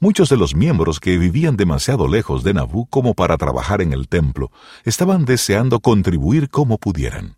Muchos 0.00 0.28
de 0.28 0.36
los 0.36 0.54
miembros 0.54 1.00
que 1.00 1.18
vivían 1.18 1.56
demasiado 1.56 2.08
lejos 2.08 2.42
de 2.42 2.54
Nabú 2.54 2.86
como 2.86 3.14
para 3.14 3.36
trabajar 3.36 3.80
en 3.82 3.92
el 3.92 4.08
templo 4.08 4.50
estaban 4.84 5.24
deseando 5.24 5.80
contribuir 5.80 6.48
como 6.48 6.78
pudieran. 6.78 7.36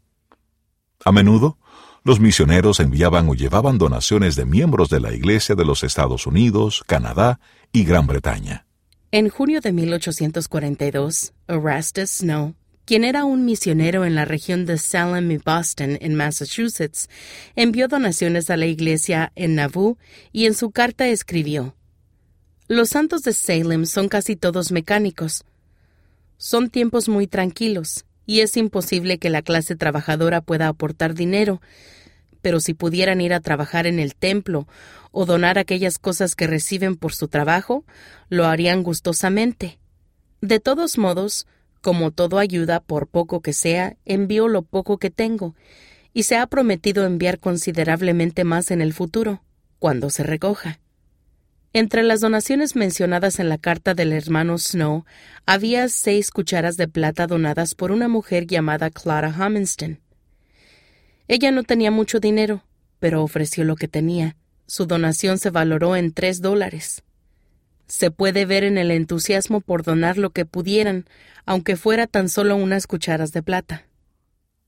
A 1.05 1.13
menudo, 1.13 1.59
los 2.03 2.21
misioneros 2.21 2.81
enviaban 2.81 3.29
o 3.29 3.35
llevaban 3.35 3.79
donaciones 3.79 4.37
de 4.37 4.45
miembros 4.45 4.89
de 4.89 5.01
la 5.01 5.15
Iglesia 5.15 5.55
de 5.55 5.65
los 5.65 5.83
Estados 5.83 6.27
Unidos, 6.27 6.83
Canadá 6.87 7.41
y 7.73 7.85
Gran 7.85 8.07
Bretaña. 8.07 8.67
En 9.11 9.29
junio 9.29 9.61
de 9.61 9.73
1842, 9.73 11.33
Erastus 11.49 12.11
Snow, 12.11 12.55
quien 12.85 13.05
era 13.05 13.25
un 13.25 13.45
misionero 13.45 14.05
en 14.05 14.15
la 14.15 14.25
región 14.25 14.67
de 14.67 14.77
Salem 14.77 15.31
y 15.31 15.39
Boston, 15.39 15.97
en 16.01 16.15
Massachusetts, 16.15 17.09
envió 17.57 17.89
donaciones 17.89 18.51
a 18.51 18.57
la 18.57 18.67
iglesia 18.67 19.33
en 19.35 19.55
Nauvoo 19.55 19.97
y 20.33 20.47
en 20.47 20.55
su 20.55 20.71
carta 20.73 21.09
escribió 21.09 21.75
los 22.67 22.89
santos 22.89 23.23
de 23.23 23.35
Salem 23.35 23.85
son 23.85 24.09
casi 24.09 24.37
todos 24.37 24.73
mecánicos. 24.73 25.45
Son 26.39 26.71
tiempos 26.71 27.09
muy 27.09 27.27
tranquilos, 27.27 28.07
y 28.25 28.41
es 28.41 28.57
imposible 28.57 29.19
que 29.19 29.29
la 29.29 29.43
clase 29.43 29.77
trabajadora 29.77 30.41
pueda 30.41 30.69
aportar 30.69 31.15
dinero, 31.15 31.61
pero 32.41 32.61
si 32.61 32.73
pudieran 32.73 33.21
ir 33.21 33.35
a 33.35 33.41
trabajar 33.41 33.87
en 33.87 33.99
el 33.99 34.15
templo 34.15 34.67
o 35.13 35.27
donar 35.27 35.59
aquellas 35.59 35.99
cosas 35.99 36.35
que 36.35 36.47
reciben 36.47 36.97
por 36.97 37.15
su 37.15 37.29
trabajo, 37.29 37.85
lo 38.31 38.47
harían 38.47 38.83
gustosamente. 38.83 39.79
De 40.41 40.59
todos 40.59 40.97
modos, 40.97 41.47
como 41.83 42.13
todo 42.13 42.39
ayuda, 42.39 42.81
por 42.81 43.09
poco 43.09 43.41
que 43.43 43.53
sea, 43.53 43.97
envío 44.07 44.49
lo 44.49 44.63
poco 44.63 44.99
que 44.99 45.11
tengo, 45.11 45.55
y 46.15 46.23
se 46.23 46.37
ha 46.37 46.47
prometido 46.47 47.05
enviar 47.05 47.41
considerablemente 47.41 48.45
más 48.45 48.71
en 48.71 48.81
el 48.81 48.95
futuro, 48.95 49.43
cuando 49.79 50.09
se 50.09 50.23
recoja. 50.23 50.81
Entre 51.77 52.05
las 52.05 52.21
donaciones 52.21 52.77
mencionadas 52.77 53.41
en 53.41 53.49
la 53.49 53.59
carta 53.59 53.95
del 53.95 54.13
hermano 54.13 54.59
Snow 54.59 55.05
había 55.45 55.89
seis 55.89 56.31
cucharas 56.31 56.77
de 56.77 56.87
plata 56.87 57.27
donadas 57.27 57.75
por 57.75 57.91
una 57.91 58.07
mujer 58.07 58.47
llamada 58.47 58.91
Clara 58.91 59.35
Huminston. 59.37 59.99
Ella 61.27 61.51
no 61.51 61.65
tenía 61.65 61.91
mucho 61.91 62.21
dinero, 62.21 62.63
pero 63.01 63.25
ofreció 63.25 63.65
lo 63.65 63.75
que 63.75 63.89
tenía. 63.89 64.37
Su 64.69 64.87
donación 64.87 65.39
se 65.39 65.51
valoró 65.51 65.97
en 65.97 66.13
tres 66.13 66.41
dólares. 66.41 67.03
Se 67.89 68.13
puede 68.13 68.47
ver 68.47 68.63
en 68.63 68.79
el 68.79 68.93
entusiasmo 68.93 69.61
por 69.61 69.83
donar 69.83 70.17
lo 70.17 70.31
que 70.31 70.47
pudieran, 70.47 71.07
aunque 71.45 71.75
fuera 71.75 72.07
tan 72.07 72.29
solo 72.29 72.55
unas 72.55 72.87
cucharas 72.87 73.33
de 73.33 73.43
plata. 73.43 73.89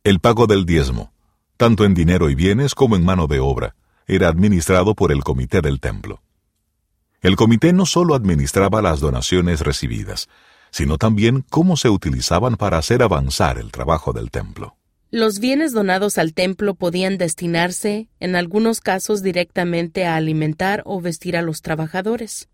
El 0.03 0.19
pago 0.19 0.49
del 0.49 0.67
diezmo, 0.67 1.13
tanto 1.57 1.85
en 1.85 1.95
dinero 1.95 2.31
y 2.31 2.35
bienes 2.35 2.75
como 2.75 2.97
en 2.97 3.05
mano 3.05 3.29
de 3.29 3.39
obra, 3.39 3.77
era 4.09 4.27
administrado 4.27 4.97
por 4.97 5.13
el 5.13 5.23
comité 5.23 5.61
del 5.61 5.79
templo. 5.79 6.21
El 7.26 7.35
comité 7.35 7.73
no 7.73 7.87
solo 7.87 8.14
administraba 8.14 8.80
las 8.80 9.00
donaciones 9.00 9.59
recibidas, 9.62 10.28
sino 10.71 10.97
también 10.97 11.45
cómo 11.50 11.76
se 11.76 11.88
utilizaban 11.88 12.54
para 12.54 12.78
hacer 12.78 13.02
avanzar 13.02 13.59
el 13.59 13.73
trabajo 13.73 14.12
del 14.12 14.30
templo. 14.30 14.76
Los 15.11 15.40
bienes 15.40 15.73
donados 15.73 16.18
al 16.18 16.35
templo 16.35 16.76
podían 16.76 17.18
destinarse, 17.18 18.06
en 18.21 18.37
algunos 18.37 18.80
casos, 18.80 19.25
directamente 19.25 20.06
a 20.06 20.14
alimentar 20.14 20.83
o 20.85 21.00
vestir 21.00 21.37
a 21.37 21.42
los 21.42 21.62
trabajadores. 21.62 22.49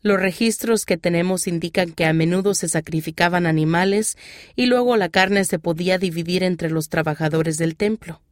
Los 0.00 0.18
registros 0.18 0.86
que 0.86 0.96
tenemos 0.96 1.46
indican 1.46 1.92
que 1.92 2.06
a 2.06 2.14
menudo 2.14 2.54
se 2.54 2.70
sacrificaban 2.70 3.44
animales 3.44 4.16
y 4.56 4.64
luego 4.68 4.96
la 4.96 5.10
carne 5.10 5.44
se 5.44 5.58
podía 5.58 5.98
dividir 5.98 6.44
entre 6.44 6.70
los 6.70 6.88
trabajadores 6.88 7.58
del 7.58 7.76
templo. 7.76 8.22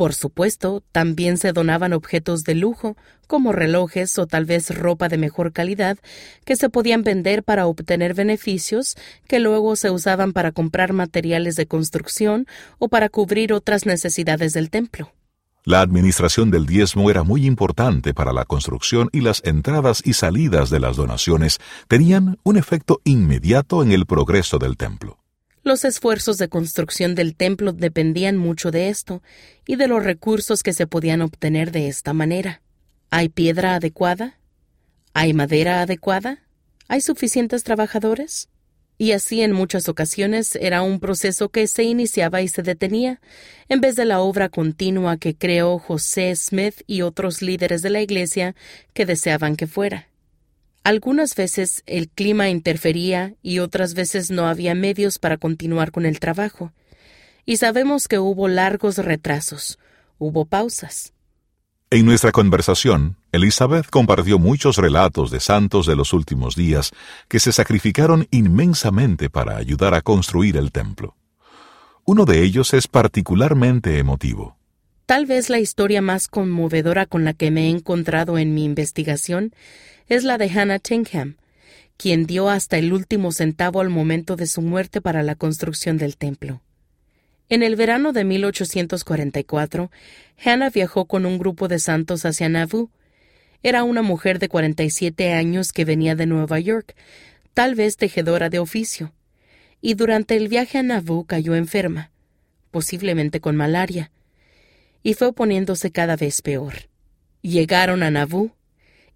Por 0.00 0.14
supuesto, 0.14 0.82
también 0.92 1.36
se 1.36 1.52
donaban 1.52 1.92
objetos 1.92 2.44
de 2.44 2.54
lujo, 2.54 2.96
como 3.26 3.52
relojes 3.52 4.18
o 4.18 4.26
tal 4.26 4.46
vez 4.46 4.74
ropa 4.74 5.10
de 5.10 5.18
mejor 5.18 5.52
calidad, 5.52 5.98
que 6.46 6.56
se 6.56 6.70
podían 6.70 7.02
vender 7.02 7.42
para 7.42 7.66
obtener 7.66 8.14
beneficios 8.14 8.96
que 9.28 9.40
luego 9.40 9.76
se 9.76 9.90
usaban 9.90 10.32
para 10.32 10.52
comprar 10.52 10.94
materiales 10.94 11.54
de 11.54 11.66
construcción 11.66 12.46
o 12.78 12.88
para 12.88 13.10
cubrir 13.10 13.52
otras 13.52 13.84
necesidades 13.84 14.54
del 14.54 14.70
templo. 14.70 15.12
La 15.64 15.82
administración 15.82 16.50
del 16.50 16.64
diezmo 16.64 17.10
era 17.10 17.22
muy 17.22 17.44
importante 17.44 18.14
para 18.14 18.32
la 18.32 18.46
construcción 18.46 19.10
y 19.12 19.20
las 19.20 19.42
entradas 19.44 20.00
y 20.02 20.14
salidas 20.14 20.70
de 20.70 20.80
las 20.80 20.96
donaciones 20.96 21.58
tenían 21.88 22.38
un 22.42 22.56
efecto 22.56 23.02
inmediato 23.04 23.82
en 23.82 23.92
el 23.92 24.06
progreso 24.06 24.58
del 24.58 24.78
templo. 24.78 25.19
Los 25.62 25.84
esfuerzos 25.84 26.38
de 26.38 26.48
construcción 26.48 27.14
del 27.14 27.36
templo 27.36 27.72
dependían 27.72 28.36
mucho 28.36 28.70
de 28.70 28.88
esto 28.88 29.22
y 29.66 29.76
de 29.76 29.88
los 29.88 30.02
recursos 30.02 30.62
que 30.62 30.72
se 30.72 30.86
podían 30.86 31.20
obtener 31.20 31.70
de 31.70 31.88
esta 31.88 32.12
manera. 32.12 32.62
¿Hay 33.10 33.28
piedra 33.28 33.74
adecuada? 33.74 34.38
¿Hay 35.12 35.34
madera 35.34 35.82
adecuada? 35.82 36.38
¿Hay 36.88 37.00
suficientes 37.00 37.62
trabajadores? 37.64 38.48
y 39.00 39.12
así 39.12 39.40
en 39.40 39.52
muchas 39.52 39.88
ocasiones 39.88 40.56
era 40.60 40.82
un 40.82 41.00
proceso 41.00 41.48
que 41.48 41.66
se 41.68 41.84
iniciaba 41.84 42.42
y 42.42 42.48
se 42.48 42.62
detenía, 42.62 43.18
en 43.70 43.80
vez 43.80 43.96
de 43.96 44.04
la 44.04 44.20
obra 44.20 44.50
continua 44.50 45.16
que 45.16 45.34
creó 45.34 45.78
José 45.78 46.36
Smith 46.36 46.82
y 46.86 47.00
otros 47.00 47.40
líderes 47.40 47.80
de 47.80 47.88
la 47.88 48.02
Iglesia 48.02 48.54
que 48.92 49.06
deseaban 49.06 49.56
que 49.56 49.66
fuera. 49.66 50.09
Algunas 50.82 51.34
veces 51.34 51.82
el 51.86 52.08
clima 52.08 52.48
interfería 52.48 53.34
y 53.42 53.58
otras 53.58 53.94
veces 53.94 54.30
no 54.30 54.46
había 54.46 54.74
medios 54.74 55.18
para 55.18 55.36
continuar 55.36 55.92
con 55.92 56.06
el 56.06 56.20
trabajo. 56.20 56.72
Y 57.44 57.58
sabemos 57.58 58.08
que 58.08 58.18
hubo 58.18 58.48
largos 58.48 58.96
retrasos, 58.96 59.78
hubo 60.18 60.46
pausas. 60.46 61.12
En 61.90 62.06
nuestra 62.06 62.30
conversación, 62.30 63.16
Elizabeth 63.32 63.90
compartió 63.90 64.38
muchos 64.38 64.76
relatos 64.76 65.30
de 65.30 65.40
santos 65.40 65.86
de 65.86 65.96
los 65.96 66.12
últimos 66.12 66.54
días 66.54 66.92
que 67.28 67.40
se 67.40 67.52
sacrificaron 67.52 68.28
inmensamente 68.30 69.28
para 69.28 69.56
ayudar 69.56 69.94
a 69.94 70.00
construir 70.00 70.56
el 70.56 70.70
templo. 70.70 71.16
Uno 72.04 72.24
de 72.24 72.42
ellos 72.42 72.74
es 72.74 72.86
particularmente 72.86 73.98
emotivo. 73.98 74.56
Tal 75.06 75.26
vez 75.26 75.50
la 75.50 75.58
historia 75.58 76.00
más 76.00 76.28
conmovedora 76.28 77.06
con 77.06 77.24
la 77.24 77.34
que 77.34 77.50
me 77.50 77.66
he 77.66 77.70
encontrado 77.70 78.38
en 78.38 78.54
mi 78.54 78.64
investigación 78.64 79.52
es 80.10 80.24
la 80.24 80.38
de 80.38 80.50
Hannah 80.50 80.80
Tinkham, 80.80 81.36
quien 81.96 82.26
dio 82.26 82.50
hasta 82.50 82.78
el 82.78 82.92
último 82.92 83.30
centavo 83.30 83.80
al 83.80 83.90
momento 83.90 84.34
de 84.34 84.48
su 84.48 84.60
muerte 84.60 85.00
para 85.00 85.22
la 85.22 85.36
construcción 85.36 85.98
del 85.98 86.16
templo. 86.16 86.60
En 87.48 87.62
el 87.62 87.76
verano 87.76 88.12
de 88.12 88.24
1844, 88.24 89.90
Hannah 90.44 90.70
viajó 90.70 91.04
con 91.04 91.26
un 91.26 91.38
grupo 91.38 91.68
de 91.68 91.78
santos 91.78 92.24
hacia 92.24 92.48
Nauvoo. 92.48 92.90
Era 93.62 93.84
una 93.84 94.02
mujer 94.02 94.40
de 94.40 94.48
47 94.48 95.32
años 95.32 95.72
que 95.72 95.84
venía 95.84 96.16
de 96.16 96.26
Nueva 96.26 96.58
York, 96.58 96.96
tal 97.54 97.76
vez 97.76 97.96
tejedora 97.96 98.50
de 98.50 98.58
oficio, 98.58 99.12
y 99.80 99.94
durante 99.94 100.36
el 100.36 100.48
viaje 100.48 100.78
a 100.78 100.82
Nauvoo 100.82 101.24
cayó 101.24 101.54
enferma, 101.54 102.10
posiblemente 102.72 103.40
con 103.40 103.54
malaria, 103.54 104.10
y 105.04 105.14
fue 105.14 105.32
poniéndose 105.32 105.92
cada 105.92 106.16
vez 106.16 106.42
peor. 106.42 106.88
Llegaron 107.42 108.02
a 108.02 108.10
Nauvoo, 108.10 108.50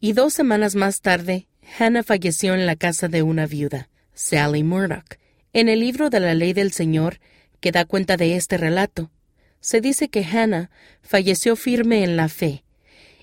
y 0.04 0.12
dos 0.12 0.34
semanas 0.34 0.74
más 0.74 1.00
tarde, 1.00 1.48
Hannah 1.78 2.02
falleció 2.02 2.52
en 2.52 2.66
la 2.66 2.76
casa 2.76 3.08
de 3.08 3.22
una 3.22 3.46
viuda, 3.46 3.88
Sally 4.12 4.62
Murdoch. 4.62 5.16
En 5.54 5.70
el 5.70 5.80
libro 5.80 6.10
de 6.10 6.20
la 6.20 6.34
ley 6.34 6.52
del 6.52 6.72
Señor, 6.72 7.20
que 7.60 7.72
da 7.72 7.86
cuenta 7.86 8.18
de 8.18 8.36
este 8.36 8.58
relato, 8.58 9.10
se 9.60 9.80
dice 9.80 10.10
que 10.10 10.22
Hannah 10.22 10.68
falleció 11.00 11.56
firme 11.56 12.04
en 12.04 12.18
la 12.18 12.28
fe 12.28 12.64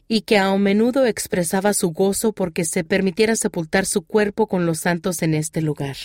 y 0.07 0.21
que 0.21 0.39
a 0.39 0.57
menudo 0.57 1.05
expresaba 1.05 1.75
su 1.75 1.91
gozo 1.91 2.33
porque 2.33 2.65
se 2.65 2.83
permitiera 2.83 3.35
sepultar 3.35 3.85
su 3.85 4.01
cuerpo 4.01 4.47
con 4.47 4.65
los 4.65 4.79
santos 4.79 5.21
en 5.21 5.35
este 5.35 5.61
lugar. 5.61 5.97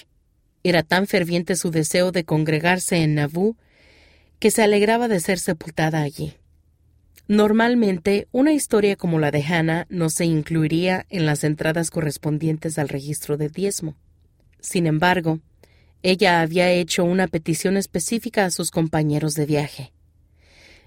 Era 0.62 0.83
tan 0.83 1.07
ferviente 1.07 1.57
su 1.57 1.71
deseo 1.71 2.12
de 2.12 2.25
congregarse 2.25 2.99
en 2.99 3.15
Nauvoo 3.15 3.57
que 4.39 4.51
se 4.51 4.62
alegraba 4.62 5.09
de 5.09 5.21
ser 5.21 5.39
sepultada 5.39 6.03
allí. 6.03 6.35
Normalmente, 7.29 8.29
una 8.31 8.53
historia 8.53 8.95
como 8.95 9.19
la 9.19 9.33
de 9.33 9.43
Hannah 9.43 9.87
no 9.89 10.11
se 10.11 10.25
incluiría 10.25 11.07
en 11.09 11.27
las 11.27 11.43
entradas 11.43 11.91
correspondientes 11.91 12.79
al 12.79 12.89
registro 12.89 13.37
de 13.37 13.49
diezmo. 13.49 13.97
Sin 14.61 14.87
embargo, 14.87 15.41
ella 16.05 16.41
había 16.41 16.71
hecho 16.71 17.03
una 17.05 17.27
petición 17.27 17.77
específica 17.77 18.45
a 18.45 18.51
sus 18.53 18.71
compañeros 18.71 19.35
de 19.35 19.45
viaje, 19.45 19.93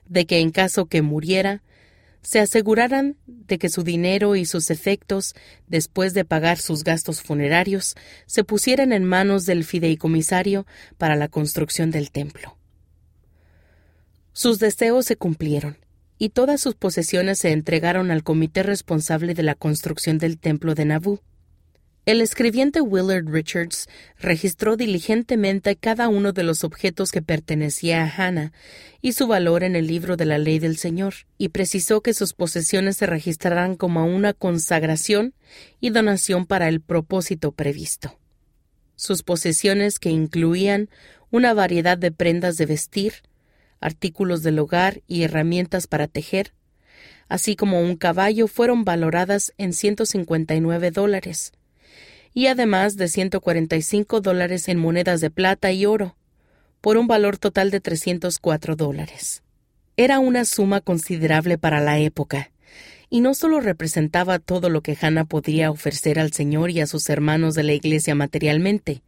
de 0.05 0.25
que 0.25 0.39
en 0.39 0.51
caso 0.51 0.85
que 0.85 1.01
muriera, 1.01 1.61
se 2.21 2.39
aseguraran 2.39 3.17
de 3.27 3.57
que 3.57 3.69
su 3.69 3.83
dinero 3.83 4.35
y 4.35 4.45
sus 4.45 4.69
efectos, 4.69 5.35
después 5.67 6.13
de 6.13 6.25
pagar 6.25 6.57
sus 6.57 6.83
gastos 6.83 7.21
funerarios, 7.21 7.95
se 8.25 8.43
pusieran 8.43 8.93
en 8.93 9.03
manos 9.03 9.45
del 9.45 9.63
fideicomisario 9.63 10.65
para 10.97 11.15
la 11.15 11.27
construcción 11.27 11.91
del 11.91 12.11
templo. 12.11 12.57
Sus 14.33 14.59
deseos 14.59 15.05
se 15.05 15.15
cumplieron, 15.15 15.77
y 16.19 16.29
todas 16.29 16.61
sus 16.61 16.75
posesiones 16.75 17.39
se 17.39 17.51
entregaron 17.51 18.11
al 18.11 18.23
comité 18.23 18.61
responsable 18.61 19.33
de 19.33 19.41
la 19.41 19.55
construcción 19.55 20.19
del 20.19 20.37
templo 20.37 20.75
de 20.75 20.85
Nauvoo. 20.85 21.21
El 22.05 22.21
escribiente 22.21 22.81
Willard 22.81 23.27
Richards 23.27 23.87
registró 24.17 24.75
diligentemente 24.75 25.75
cada 25.75 26.07
uno 26.07 26.33
de 26.33 26.43
los 26.43 26.63
objetos 26.63 27.11
que 27.11 27.21
pertenecía 27.21 28.03
a 28.03 28.09
Hannah 28.09 28.51
y 29.01 29.13
su 29.13 29.27
valor 29.27 29.63
en 29.63 29.75
el 29.75 29.87
libro 29.87 30.17
de 30.17 30.25
la 30.25 30.39
ley 30.39 30.59
del 30.59 30.77
Señor, 30.77 31.13
y 31.37 31.49
precisó 31.49 32.01
que 32.01 32.13
sus 32.13 32.33
posesiones 32.33 32.97
se 32.97 33.05
registraran 33.05 33.75
como 33.75 34.05
una 34.05 34.33
consagración 34.33 35.35
y 35.79 35.91
donación 35.91 36.45
para 36.45 36.67
el 36.67 36.81
propósito 36.81 37.51
previsto. 37.51 38.17
Sus 38.95 39.23
posesiones, 39.23 39.99
que 39.99 40.09
incluían 40.09 40.89
una 41.31 41.53
variedad 41.53 41.97
de 41.97 42.11
prendas 42.11 42.57
de 42.57 42.65
vestir, 42.65 43.13
artículos 43.79 44.43
del 44.43 44.59
hogar 44.59 45.01
y 45.07 45.23
herramientas 45.23 45.87
para 45.87 46.07
tejer, 46.07 46.53
así 47.27 47.55
como 47.55 47.81
un 47.81 47.95
caballo, 47.95 48.47
fueron 48.47 48.83
valoradas 48.83 49.53
en 49.57 49.73
159 49.73 50.91
dólares, 50.91 51.53
y 52.33 52.47
además 52.47 52.95
de 52.97 53.07
145 53.07 54.21
dólares 54.21 54.67
en 54.67 54.77
monedas 54.79 55.21
de 55.21 55.29
plata 55.29 55.71
y 55.71 55.85
oro, 55.85 56.15
por 56.81 56.97
un 56.97 57.07
valor 57.07 57.37
total 57.37 57.71
de 57.71 57.79
304 57.79 58.75
dólares. 58.75 59.43
Era 59.97 60.19
una 60.19 60.45
suma 60.45 60.81
considerable 60.81 61.57
para 61.57 61.81
la 61.81 61.99
época, 61.99 62.51
y 63.09 63.21
no 63.21 63.33
solo 63.33 63.59
representaba 63.59 64.39
todo 64.39 64.69
lo 64.69 64.81
que 64.81 64.97
Hannah 64.99 65.25
podría 65.25 65.71
ofrecer 65.71 66.19
al 66.19 66.31
Señor 66.31 66.69
y 66.69 66.79
a 66.79 66.87
sus 66.87 67.09
hermanos 67.09 67.55
de 67.55 67.63
la 67.63 67.73
Iglesia 67.73 68.15
materialmente, 68.15 69.01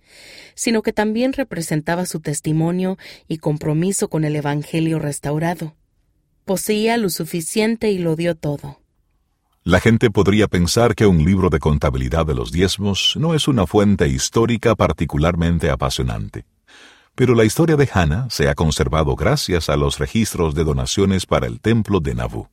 sino 0.56 0.82
que 0.82 0.94
también 0.94 1.34
representaba 1.34 2.06
su 2.06 2.20
testimonio 2.20 2.98
y 3.28 3.38
compromiso 3.38 4.10
con 4.10 4.26
el 4.26 4.36
Evangelio 4.36 5.00
restaurado. 5.00 5.76
Poseía 6.46 6.98
lo 6.98 7.10
suficiente 7.10 7.92
y 7.92 8.00
lo 8.00 8.16
dio 8.16 8.36
todo. 8.36 8.80
La 9.64 9.80
gente 9.80 10.10
podría 10.10 10.48
pensar 10.48 10.96
que 10.96 11.06
un 11.06 11.24
libro 11.24 11.50
de 11.52 11.60
contabilidad 11.60 12.26
de 12.26 12.34
los 12.34 12.52
diezmos 12.52 13.14
no 13.16 13.36
es 13.36 13.48
una 13.48 13.68
fuente 13.68 14.08
histórica 14.08 14.76
particularmente 14.76 15.70
apasionante. 15.70 16.46
Pero 17.14 17.36
la 17.36 17.46
historia 17.46 17.76
de 17.76 17.88
Hannah 17.94 18.28
se 18.32 18.50
ha 18.50 18.56
conservado 18.56 19.16
gracias 19.16 19.70
a 19.70 19.76
los 19.76 20.00
registros 20.00 20.56
de 20.56 20.64
donaciones 20.64 21.28
para 21.28 21.46
el 21.46 21.60
templo 21.60 22.00
de 22.00 22.16
Nauvoo. 22.16 22.50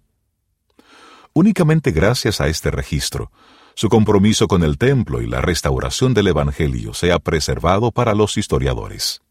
Únicamente 1.39 1.93
gracias 1.93 2.41
a 2.41 2.49
este 2.49 2.73
registro, 2.73 3.31
su 3.75 3.89
compromiso 3.89 4.49
con 4.49 4.65
el 4.65 4.77
templo 4.77 5.23
y 5.23 5.29
la 5.29 5.41
restauración 5.41 6.13
del 6.13 6.27
Evangelio 6.27 6.95
se 6.95 7.13
ha 7.13 7.21
preservado 7.21 7.93
para 7.93 8.13
los 8.13 8.37
historiadores. 8.37 9.23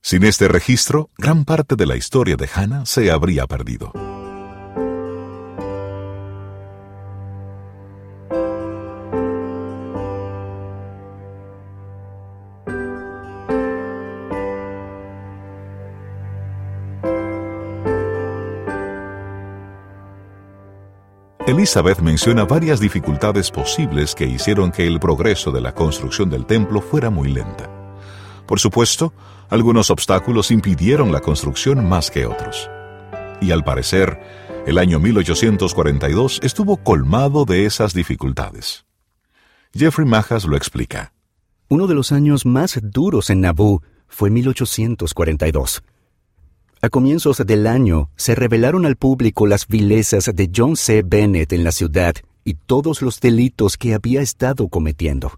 Sin 0.00 0.24
este 0.24 0.48
registro, 0.48 1.10
gran 1.18 1.44
parte 1.44 1.76
de 1.76 1.84
la 1.84 1.96
historia 1.96 2.36
de 2.36 2.48
Hannah 2.54 2.86
se 2.86 3.10
habría 3.10 3.46
perdido. 3.46 3.92
Elizabeth 21.64 22.00
menciona 22.00 22.44
varias 22.44 22.78
dificultades 22.78 23.50
posibles 23.50 24.14
que 24.14 24.26
hicieron 24.26 24.70
que 24.70 24.86
el 24.86 25.00
progreso 25.00 25.50
de 25.50 25.62
la 25.62 25.74
construcción 25.74 26.28
del 26.28 26.44
templo 26.44 26.82
fuera 26.82 27.08
muy 27.08 27.32
lenta. 27.32 27.70
Por 28.46 28.60
supuesto, 28.60 29.14
algunos 29.48 29.88
obstáculos 29.88 30.50
impidieron 30.50 31.10
la 31.10 31.22
construcción 31.22 31.88
más 31.88 32.10
que 32.10 32.26
otros. 32.26 32.68
Y 33.40 33.50
al 33.50 33.64
parecer, 33.64 34.20
el 34.66 34.76
año 34.76 35.00
1842 35.00 36.40
estuvo 36.42 36.76
colmado 36.76 37.46
de 37.46 37.64
esas 37.64 37.94
dificultades. 37.94 38.84
Jeffrey 39.72 40.06
Majas 40.06 40.44
lo 40.44 40.58
explica. 40.58 41.14
Uno 41.68 41.86
de 41.86 41.94
los 41.94 42.12
años 42.12 42.44
más 42.44 42.78
duros 42.82 43.30
en 43.30 43.40
Naboo 43.40 43.80
fue 44.06 44.28
1842. 44.28 45.82
A 46.84 46.90
comienzos 46.90 47.38
del 47.46 47.66
año 47.66 48.10
se 48.14 48.34
revelaron 48.34 48.84
al 48.84 48.96
público 48.96 49.46
las 49.46 49.66
vilezas 49.66 50.30
de 50.34 50.50
John 50.54 50.76
C. 50.76 51.02
Bennett 51.02 51.54
en 51.54 51.64
la 51.64 51.72
ciudad 51.72 52.14
y 52.44 52.56
todos 52.66 53.00
los 53.00 53.20
delitos 53.20 53.78
que 53.78 53.94
había 53.94 54.20
estado 54.20 54.68
cometiendo. 54.68 55.32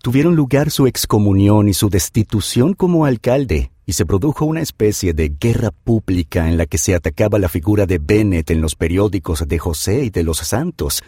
Tuvieron 0.00 0.36
lugar 0.36 0.70
su 0.70 0.86
excomunión 0.86 1.68
y 1.68 1.74
su 1.74 1.88
destitución 1.88 2.72
como 2.72 3.04
alcalde, 3.04 3.72
y 3.84 3.94
se 3.94 4.06
produjo 4.06 4.44
una 4.44 4.60
especie 4.60 5.12
de 5.12 5.34
guerra 5.40 5.72
pública 5.72 6.48
en 6.48 6.56
la 6.56 6.66
que 6.66 6.78
se 6.78 6.94
atacaba 6.94 7.40
la 7.40 7.48
figura 7.48 7.86
de 7.86 7.98
Bennett 7.98 8.52
en 8.52 8.60
los 8.60 8.76
periódicos 8.76 9.42
de 9.44 9.58
José 9.58 10.04
y 10.04 10.10
de 10.10 10.22
los 10.22 10.38
Santos, 10.38 11.02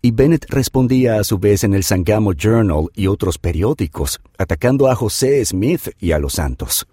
y 0.00 0.12
Bennett 0.12 0.48
respondía 0.48 1.18
a 1.18 1.24
su 1.24 1.38
vez 1.38 1.64
en 1.64 1.74
el 1.74 1.82
Sangamo 1.82 2.34
Journal 2.34 2.86
y 2.94 3.08
otros 3.08 3.38
periódicos, 3.38 4.20
atacando 4.38 4.86
a 4.86 4.94
José 4.94 5.44
Smith 5.44 5.88
y 5.98 6.12
a 6.12 6.20
los 6.20 6.34
Santos. 6.34 6.86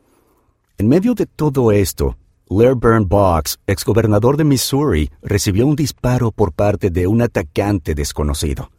En 0.80 0.88
medio 0.88 1.13
de 1.13 1.27
todo 1.27 1.71
esto, 1.71 2.17
Lairburn 2.49 3.08
Boggs, 3.08 3.60
exgobernador 3.67 4.38
de 4.38 4.43
Missouri, 4.43 5.10
recibió 5.21 5.65
un 5.67 5.75
disparo 5.75 6.32
por 6.32 6.54
parte 6.54 6.89
de 6.89 7.08
un 7.08 7.21
atacante 7.21 7.95
desconocido. 7.95 8.71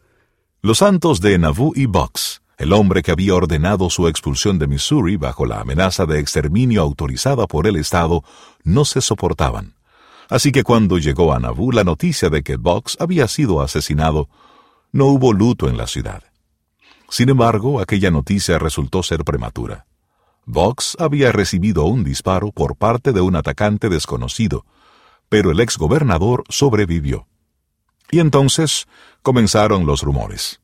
Los 0.61 0.79
santos 0.79 1.21
de 1.21 1.37
Nauvoo 1.37 1.73
y 1.75 1.87
Boggs, 1.87 2.41
el 2.57 2.71
hombre 2.71 3.01
que 3.01 3.11
había 3.11 3.35
ordenado 3.35 3.89
su 3.89 4.07
expulsión 4.07 4.59
de 4.59 4.67
Missouri 4.67 5.17
bajo 5.17 5.45
la 5.45 5.59
amenaza 5.59 6.05
de 6.05 6.19
exterminio 6.19 6.81
autorizada 6.81 7.47
por 7.47 7.67
el 7.67 7.75
Estado, 7.75 8.23
no 8.63 8.85
se 8.85 9.01
soportaban. 9.01 9.75
Así 10.29 10.51
que 10.51 10.63
cuando 10.63 10.97
llegó 10.97 11.33
a 11.33 11.39
Nauvoo 11.39 11.71
la 11.71 11.83
noticia 11.83 12.29
de 12.29 12.43
que 12.43 12.55
Boggs 12.55 12.97
había 12.99 13.27
sido 13.27 13.61
asesinado, 13.61 14.29
no 14.91 15.07
hubo 15.07 15.33
luto 15.33 15.67
en 15.67 15.77
la 15.77 15.87
ciudad. 15.87 16.23
Sin 17.09 17.29
embargo, 17.29 17.79
aquella 17.79 18.11
noticia 18.11 18.57
resultó 18.57 19.03
ser 19.03 19.23
prematura. 19.23 19.85
Vox 20.45 20.97
había 20.99 21.31
recibido 21.31 21.85
un 21.85 22.03
disparo 22.03 22.51
por 22.51 22.75
parte 22.75 23.13
de 23.13 23.21
un 23.21 23.35
atacante 23.35 23.89
desconocido, 23.89 24.65
pero 25.29 25.51
el 25.51 25.59
exgobernador 25.59 26.43
sobrevivió. 26.49 27.27
Y 28.11 28.19
entonces 28.19 28.87
comenzaron 29.21 29.85
los 29.85 30.01
rumores. 30.01 30.59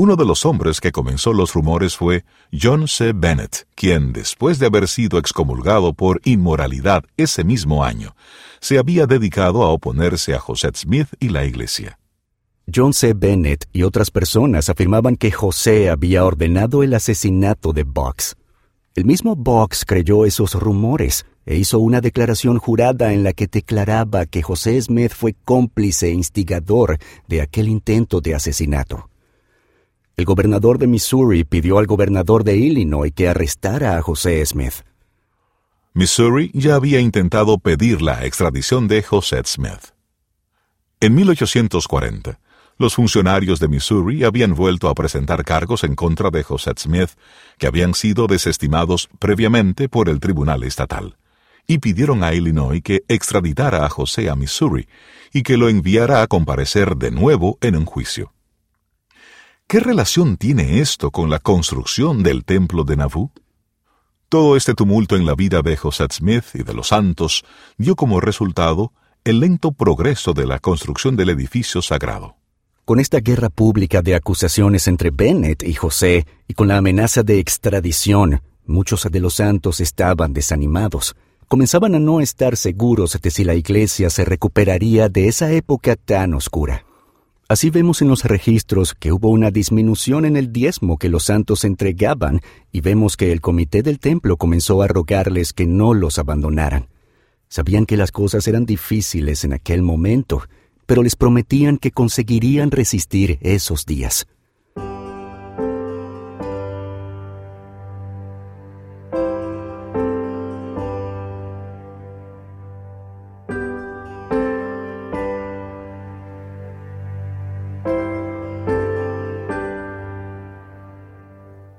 Uno 0.00 0.14
de 0.14 0.24
los 0.24 0.46
hombres 0.46 0.80
que 0.80 0.92
comenzó 0.92 1.32
los 1.32 1.54
rumores 1.54 1.96
fue 1.96 2.24
John 2.52 2.86
C. 2.86 3.12
Bennett, 3.12 3.66
quien, 3.74 4.12
después 4.12 4.60
de 4.60 4.66
haber 4.66 4.86
sido 4.86 5.18
excomulgado 5.18 5.92
por 5.92 6.20
inmoralidad 6.24 7.04
ese 7.16 7.42
mismo 7.42 7.84
año, 7.84 8.14
se 8.60 8.78
había 8.78 9.06
dedicado 9.06 9.64
a 9.64 9.70
oponerse 9.70 10.34
a 10.34 10.38
José 10.38 10.70
Smith 10.74 11.08
y 11.18 11.30
la 11.30 11.44
Iglesia. 11.44 11.98
John 12.72 12.92
C. 12.92 13.12
Bennett 13.12 13.66
y 13.72 13.82
otras 13.82 14.10
personas 14.10 14.68
afirmaban 14.68 15.16
que 15.16 15.32
José 15.32 15.90
había 15.90 16.24
ordenado 16.24 16.82
el 16.82 16.94
asesinato 16.94 17.72
de 17.72 17.82
Box. 17.82 18.36
El 18.98 19.04
mismo 19.04 19.36
Box 19.36 19.84
creyó 19.84 20.26
esos 20.26 20.54
rumores 20.54 21.24
e 21.46 21.56
hizo 21.56 21.78
una 21.78 22.00
declaración 22.00 22.58
jurada 22.58 23.12
en 23.12 23.22
la 23.22 23.32
que 23.32 23.46
declaraba 23.46 24.26
que 24.26 24.42
José 24.42 24.82
Smith 24.82 25.12
fue 25.14 25.36
cómplice 25.44 26.08
e 26.08 26.14
instigador 26.14 26.98
de 27.28 27.40
aquel 27.40 27.68
intento 27.68 28.20
de 28.20 28.34
asesinato. 28.34 29.08
El 30.16 30.24
gobernador 30.24 30.78
de 30.78 30.88
Missouri 30.88 31.44
pidió 31.44 31.78
al 31.78 31.86
gobernador 31.86 32.42
de 32.42 32.56
Illinois 32.56 33.12
que 33.14 33.28
arrestara 33.28 33.96
a 33.96 34.02
José 34.02 34.44
Smith. 34.44 34.82
Missouri 35.94 36.50
ya 36.52 36.74
había 36.74 36.98
intentado 36.98 37.58
pedir 37.58 38.02
la 38.02 38.26
extradición 38.26 38.88
de 38.88 39.04
José 39.04 39.40
Smith. 39.44 39.94
En 40.98 41.14
1840, 41.14 42.40
los 42.78 42.94
funcionarios 42.94 43.58
de 43.58 43.66
Missouri 43.66 44.22
habían 44.22 44.54
vuelto 44.54 44.88
a 44.88 44.94
presentar 44.94 45.44
cargos 45.44 45.82
en 45.82 45.96
contra 45.96 46.30
de 46.30 46.44
José 46.44 46.72
Smith, 46.78 47.10
que 47.58 47.66
habían 47.66 47.92
sido 47.92 48.28
desestimados 48.28 49.08
previamente 49.18 49.88
por 49.88 50.08
el 50.08 50.20
Tribunal 50.20 50.62
Estatal, 50.62 51.16
y 51.66 51.78
pidieron 51.78 52.22
a 52.22 52.32
Illinois 52.32 52.80
que 52.82 53.02
extraditara 53.08 53.84
a 53.84 53.88
José 53.88 54.30
a 54.30 54.36
Missouri 54.36 54.88
y 55.32 55.42
que 55.42 55.56
lo 55.56 55.68
enviara 55.68 56.22
a 56.22 56.28
comparecer 56.28 56.96
de 56.96 57.10
nuevo 57.10 57.58
en 57.60 57.76
un 57.76 57.84
juicio. 57.84 58.32
¿Qué 59.66 59.80
relación 59.80 60.36
tiene 60.36 60.80
esto 60.80 61.10
con 61.10 61.28
la 61.28 61.40
construcción 61.40 62.22
del 62.22 62.44
templo 62.44 62.84
de 62.84 62.96
Nauvoo? 62.96 63.32
Todo 64.30 64.56
este 64.56 64.74
tumulto 64.74 65.16
en 65.16 65.26
la 65.26 65.34
vida 65.34 65.62
de 65.62 65.76
José 65.76 66.06
Smith 66.10 66.44
y 66.54 66.62
de 66.62 66.74
los 66.74 66.88
santos 66.88 67.44
dio 67.76 67.96
como 67.96 68.20
resultado 68.20 68.92
el 69.24 69.40
lento 69.40 69.72
progreso 69.72 70.32
de 70.32 70.46
la 70.46 70.58
construcción 70.58 71.16
del 71.16 71.30
edificio 71.30 71.82
sagrado. 71.82 72.37
Con 72.88 73.00
esta 73.00 73.20
guerra 73.20 73.50
pública 73.50 74.00
de 74.00 74.14
acusaciones 74.14 74.88
entre 74.88 75.10
Bennett 75.10 75.62
y 75.62 75.74
José 75.74 76.24
y 76.46 76.54
con 76.54 76.68
la 76.68 76.78
amenaza 76.78 77.22
de 77.22 77.38
extradición, 77.38 78.40
muchos 78.64 79.06
de 79.12 79.20
los 79.20 79.34
santos 79.34 79.80
estaban 79.80 80.32
desanimados. 80.32 81.14
Comenzaban 81.48 81.94
a 81.94 81.98
no 81.98 82.22
estar 82.22 82.56
seguros 82.56 83.18
de 83.20 83.30
si 83.30 83.44
la 83.44 83.54
iglesia 83.54 84.08
se 84.08 84.24
recuperaría 84.24 85.10
de 85.10 85.28
esa 85.28 85.52
época 85.52 85.96
tan 85.96 86.32
oscura. 86.32 86.86
Así 87.46 87.68
vemos 87.68 88.00
en 88.00 88.08
los 88.08 88.24
registros 88.24 88.94
que 88.94 89.12
hubo 89.12 89.28
una 89.28 89.50
disminución 89.50 90.24
en 90.24 90.38
el 90.38 90.50
diezmo 90.50 90.96
que 90.96 91.10
los 91.10 91.24
santos 91.24 91.64
entregaban 91.64 92.40
y 92.72 92.80
vemos 92.80 93.18
que 93.18 93.32
el 93.32 93.42
comité 93.42 93.82
del 93.82 93.98
templo 93.98 94.38
comenzó 94.38 94.80
a 94.80 94.88
rogarles 94.88 95.52
que 95.52 95.66
no 95.66 95.92
los 95.92 96.18
abandonaran. 96.18 96.88
Sabían 97.48 97.84
que 97.84 97.98
las 97.98 98.12
cosas 98.12 98.48
eran 98.48 98.64
difíciles 98.64 99.44
en 99.44 99.52
aquel 99.52 99.82
momento, 99.82 100.44
pero 100.88 101.02
les 101.02 101.16
prometían 101.16 101.76
que 101.76 101.90
conseguirían 101.90 102.70
resistir 102.70 103.38
esos 103.42 103.84
días. 103.84 104.26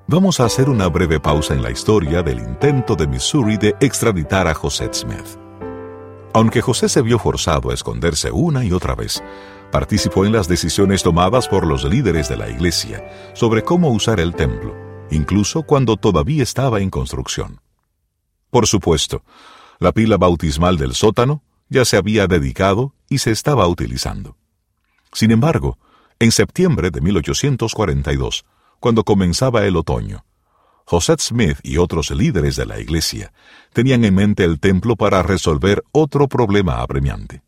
Vamos 0.06 0.40
a 0.40 0.46
hacer 0.46 0.70
una 0.70 0.88
breve 0.88 1.20
pausa 1.20 1.56
en 1.56 1.64
la 1.64 1.72
historia 1.72 2.22
del 2.22 2.38
intento 2.38 2.96
de 2.96 3.08
Missouri 3.08 3.58
de 3.58 3.76
extraditar 3.80 4.48
a 4.48 4.54
José 4.54 4.88
Smith. 4.94 5.49
Aunque 6.40 6.62
José 6.62 6.88
se 6.88 7.02
vio 7.02 7.20
forzado 7.20 7.70
a 7.70 7.74
esconderse 7.74 8.32
una 8.32 8.64
y 8.64 8.72
otra 8.72 8.96
vez, 8.96 9.22
participó 9.74 10.26
en 10.26 10.32
las 10.32 10.48
decisiones 10.48 11.04
tomadas 11.04 11.50
por 11.50 11.68
los 11.68 11.84
líderes 11.84 12.30
de 12.30 12.38
la 12.38 12.50
iglesia 12.50 13.06
sobre 13.34 13.62
cómo 13.62 13.90
usar 13.90 14.22
el 14.22 14.34
templo, 14.34 14.74
incluso 15.12 15.64
cuando 15.64 15.98
todavía 15.98 16.42
estaba 16.42 16.80
en 16.80 16.92
construcción. 16.92 17.60
Por 18.52 18.68
supuesto, 18.68 19.22
la 19.80 19.92
pila 19.92 20.16
bautismal 20.16 20.78
del 20.78 20.94
sótano 20.94 21.44
ya 21.68 21.84
se 21.84 21.98
había 21.98 22.26
dedicado 22.26 22.94
y 23.10 23.18
se 23.18 23.32
estaba 23.32 23.68
utilizando. 23.68 24.38
Sin 25.12 25.32
embargo, 25.32 25.78
en 26.20 26.32
septiembre 26.32 26.90
de 26.90 27.02
1842, 27.02 28.46
cuando 28.80 29.04
comenzaba 29.04 29.66
el 29.66 29.76
otoño, 29.76 30.24
José 30.90 31.14
Smith 31.20 31.60
y 31.62 31.78
otros 31.78 32.10
líderes 32.10 32.56
de 32.56 32.66
la 32.66 32.80
iglesia 32.80 33.32
tenían 33.74 34.04
en 34.06 34.16
mente 34.16 34.44
el 34.44 34.60
templo 34.60 34.96
para 34.96 35.22
resolver 35.22 35.84
otro 35.92 36.28
problema 36.28 36.82
apremiante. 36.82 37.44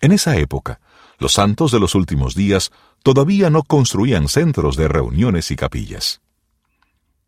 En 0.00 0.12
esa 0.12 0.36
época, 0.36 0.78
los 1.18 1.32
santos 1.32 1.72
de 1.72 1.80
los 1.80 1.96
últimos 1.96 2.36
días 2.36 2.70
todavía 3.02 3.50
no 3.50 3.64
construían 3.64 4.28
centros 4.28 4.76
de 4.76 4.86
reuniones 4.86 5.50
y 5.50 5.56
capillas. 5.56 6.20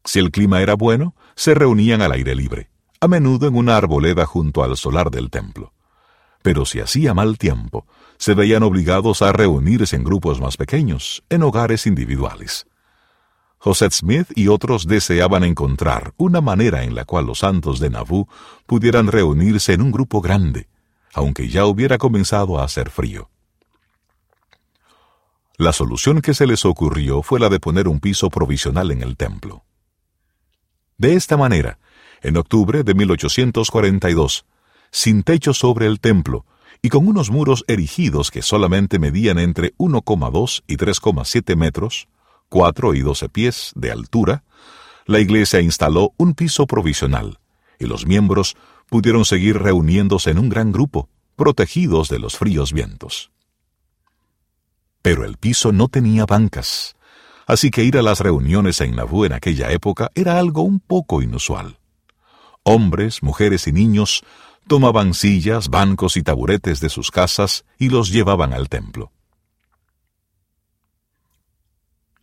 Si 0.05 0.21
el 0.21 0.31
clima 0.31 0.63
era 0.63 0.75
bueno, 0.75 1.17
se 1.35 1.55
reunían 1.55 2.03
al 2.03 2.13
aire 2.13 2.37
libre, 2.37 2.71
a 3.01 3.09
menudo 3.09 3.49
en 3.49 3.57
una 3.57 3.77
arboleda 3.77 4.27
junto 4.27 4.63
al 4.63 4.77
solar 4.77 5.11
del 5.11 5.29
templo. 5.31 5.73
Pero 6.43 6.65
si 6.65 6.79
hacía 6.79 7.15
mal 7.15 7.37
tiempo, 7.37 7.85
se 8.17 8.35
veían 8.35 8.63
obligados 8.63 9.23
a 9.23 9.33
reunirse 9.33 9.97
en 9.97 10.05
grupos 10.05 10.41
más 10.41 10.57
pequeños, 10.57 11.25
en 11.31 11.43
hogares 11.43 11.89
individuales. 11.89 12.69
José 13.59 13.91
Smith 13.91 14.29
y 14.35 14.49
otros 14.49 14.87
deseaban 14.87 15.45
encontrar 15.45 16.13
una 16.17 16.41
manera 16.41 16.85
en 16.85 16.95
la 16.95 17.05
cual 17.05 17.27
los 17.27 17.41
santos 17.41 17.81
de 17.81 17.91
Nauvoo 17.91 18.29
pudieran 18.67 19.09
reunirse 19.09 19.73
en 19.73 19.83
un 19.83 19.91
grupo 19.91 20.21
grande, 20.21 20.69
aunque 21.15 21.49
ya 21.49 21.67
hubiera 21.67 21.99
comenzado 21.99 22.59
a 22.59 22.65
hacer 22.65 22.91
frío. 22.91 23.31
La 25.57 25.73
solución 25.73 26.21
que 26.21 26.35
se 26.35 26.47
les 26.47 26.67
ocurrió 26.67 27.23
fue 27.23 27.41
la 27.41 27.49
de 27.49 27.59
poner 27.59 27.89
un 27.89 27.99
piso 27.99 28.29
provisional 28.29 28.91
en 28.91 29.03
el 29.03 29.17
templo. 29.17 29.65
De 30.99 31.15
esta 31.15 31.39
manera, 31.39 31.79
en 32.23 32.37
octubre 32.37 32.83
de 32.83 32.95
1842, 32.95 34.45
sin 34.91 35.23
techo 35.23 35.55
sobre 35.55 35.87
el 35.87 36.01
templo 36.01 36.45
y 36.83 36.91
con 36.91 37.09
unos 37.09 37.31
muros 37.31 37.65
erigidos 37.69 38.31
que 38.31 38.43
solamente 38.43 38.99
medían 38.99 39.39
entre 39.39 39.75
1,2 39.77 40.63
y 40.67 40.77
3,7 40.77 41.57
metros, 41.57 42.09
4 42.49 42.95
y 42.95 43.01
12 43.01 43.29
pies 43.29 43.73
de 43.75 43.91
altura, 43.91 44.45
la 45.07 45.21
iglesia 45.21 45.61
instaló 45.61 46.13
un 46.17 46.35
piso 46.35 46.67
provisional, 46.67 47.39
y 47.79 47.87
los 47.87 48.07
miembros 48.07 48.57
pudieron 48.89 49.25
seguir 49.25 49.59
reuniéndose 49.59 50.31
en 50.31 50.39
un 50.39 50.49
gran 50.49 50.73
grupo, 50.73 51.09
protegidos 51.37 52.09
de 52.09 52.19
los 52.19 52.37
fríos 52.37 52.73
vientos. 52.73 53.31
Pero 55.03 55.25
el 55.25 55.37
piso 55.37 55.73
no 55.73 55.89
tenía 55.89 56.27
bancas, 56.27 56.97
así 57.47 57.71
que 57.71 57.85
ir 57.85 57.99
a 57.99 58.03
las 58.03 58.21
reuniones 58.21 58.81
en 58.81 58.97
Nauvoo 58.97 59.27
en 59.27 59.33
aquella 59.33 59.71
época 59.71 60.11
era 60.15 60.39
algo 60.39 60.63
un 60.63 60.81
poco 60.81 61.23
inusual. 61.23 61.79
Hombres, 62.65 63.23
mujeres 63.23 63.69
y 63.69 63.73
niños 63.73 64.25
tomaban 64.67 65.15
sillas, 65.15 65.69
bancos 65.69 66.17
y 66.17 66.23
taburetes 66.23 66.81
de 66.81 66.89
sus 66.89 67.13
casas 67.13 67.65
y 67.79 67.91
los 67.91 68.11
llevaban 68.11 68.53
al 68.53 68.69
templo. 68.69 69.13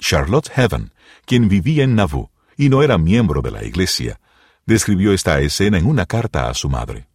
Charlotte 0.04 0.50
Heaven, 0.50 0.92
quien 1.26 1.48
vivía 1.48 1.86
en 1.86 1.96
Nauvoo 1.96 2.30
y 2.58 2.68
no 2.68 2.84
era 2.84 2.98
miembro 2.98 3.42
de 3.42 3.52
la 3.52 3.64
iglesia, 3.64 4.20
describió 4.66 5.14
esta 5.14 5.40
escena 5.40 5.78
en 5.78 5.86
una 5.86 6.06
carta 6.06 6.50
a 6.50 6.54
su 6.54 6.68
madre. 6.68 7.08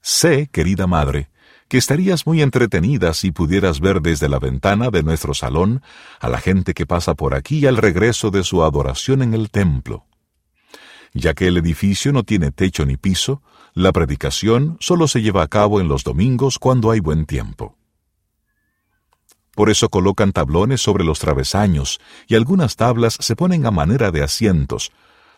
Sé, 0.00 0.48
querida 0.52 0.86
madre, 0.86 1.30
que 1.66 1.78
estarías 1.78 2.28
muy 2.28 2.42
entretenida 2.42 3.12
si 3.12 3.32
pudieras 3.32 3.80
ver 3.80 4.02
desde 4.02 4.28
la 4.28 4.38
ventana 4.38 4.90
de 4.90 5.02
nuestro 5.02 5.34
salón 5.34 5.82
a 6.20 6.28
la 6.28 6.38
gente 6.38 6.74
que 6.74 6.86
pasa 6.86 7.14
por 7.14 7.34
aquí 7.34 7.66
al 7.66 7.76
regreso 7.76 8.30
de 8.30 8.44
su 8.44 8.62
adoración 8.62 9.22
en 9.22 9.34
el 9.34 9.50
templo. 9.50 10.06
Ya 11.12 11.34
que 11.34 11.48
el 11.48 11.56
edificio 11.56 12.12
no 12.12 12.22
tiene 12.22 12.52
techo 12.52 12.86
ni 12.86 12.96
piso, 12.96 13.42
la 13.72 13.90
predicación 13.90 14.76
solo 14.78 15.08
se 15.08 15.22
lleva 15.22 15.42
a 15.42 15.48
cabo 15.48 15.80
en 15.80 15.88
los 15.88 16.04
domingos 16.04 16.60
cuando 16.60 16.92
hay 16.92 17.00
buen 17.00 17.26
tiempo. 17.26 17.76
Por 19.54 19.70
eso 19.70 19.88
colocan 19.88 20.32
tablones 20.32 20.80
sobre 20.80 21.04
los 21.04 21.18
travesaños 21.18 22.00
y 22.26 22.34
algunas 22.34 22.76
tablas 22.76 23.16
se 23.20 23.36
ponen 23.36 23.66
a 23.66 23.70
manera 23.70 24.10
de 24.10 24.22
asientos, 24.22 24.92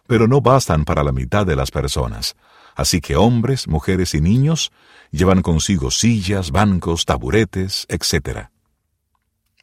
pero 0.06 0.26
no 0.26 0.40
bastan 0.40 0.84
para 0.84 1.02
la 1.02 1.12
mitad 1.12 1.46
de 1.46 1.56
las 1.56 1.70
personas, 1.70 2.36
Así 2.76 3.00
que 3.00 3.16
hombres, 3.16 3.66
mujeres 3.68 4.14
y 4.14 4.20
niños 4.20 4.70
llevan 5.10 5.40
consigo 5.40 5.90
sillas, 5.90 6.50
bancos, 6.50 7.06
taburetes, 7.06 7.86
etc. 7.88 8.50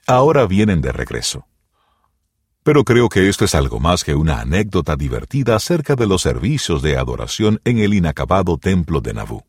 Ahora 0.08 0.48
vienen 0.48 0.82
de 0.82 0.92
regreso. 0.92 1.46
Pero 2.64 2.84
creo 2.84 3.10
que 3.10 3.30
esto 3.30 3.46
es 3.46 3.54
algo 3.54 3.80
más 3.80 4.04
que 4.04 4.16
una 4.16 4.42
anécdota 4.42 4.96
divertida 4.96 5.56
acerca 5.56 5.96
de 5.96 6.08
los 6.08 6.24
servicios 6.24 6.82
de 6.82 6.98
adoración 6.98 7.62
en 7.66 7.78
el 7.78 7.94
inacabado 7.94 8.58
templo 8.58 9.00
de 9.00 9.14
Nabú. 9.14 9.44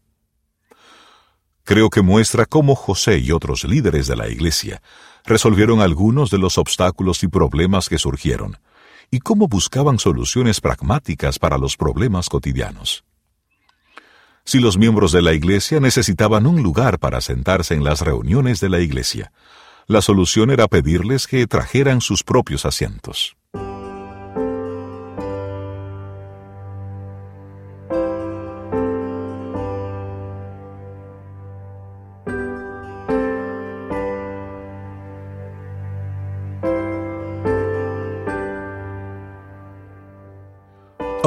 Creo 1.65 1.89
que 1.89 2.03
muestra 2.03 2.45
cómo 2.45 2.75
José 2.75 3.19
y 3.19 3.33
otros 3.33 3.65
líderes 3.65 4.07
de 4.07 4.17
la 4.17 4.29
iglesia 4.29 4.83
resolvieron 5.25 5.81
algunos 5.81 6.31
de 6.31 6.37
los 6.37 6.59
obstáculos 6.59 7.23
y 7.23 7.29
problemas 7.29 7.89
que 7.89 7.99
surgieron, 7.99 8.59
y 9.11 9.21
cómo 9.21 9.49
buscaban 9.49 9.99
soluciones 9.99 10.61
pragmáticas 10.61 11.39
para 11.39 11.57
los 11.57 11.79
problemas 11.79 12.29
cotidianos. 12.29 13.05
Si 14.45 14.61
los 14.61 14.77
miembros 14.77 15.11
de 15.13 15.23
la 15.23 15.33
iglesia 15.33 15.81
necesitaban 15.81 16.47
un 16.47 16.63
lugar 16.63 16.99
para 16.99 17.23
sentarse 17.23 17.73
en 17.73 17.83
las 17.83 18.03
reuniones 18.03 18.61
de 18.61 18.69
la 18.69 18.81
iglesia, 18.81 19.33
la 19.87 20.03
solución 20.03 20.51
era 20.51 20.69
pedirles 20.69 21.27
que 21.27 21.47
trajeran 21.47 22.03
sus 22.03 22.23
propios 22.25 22.67
asientos. 22.67 23.37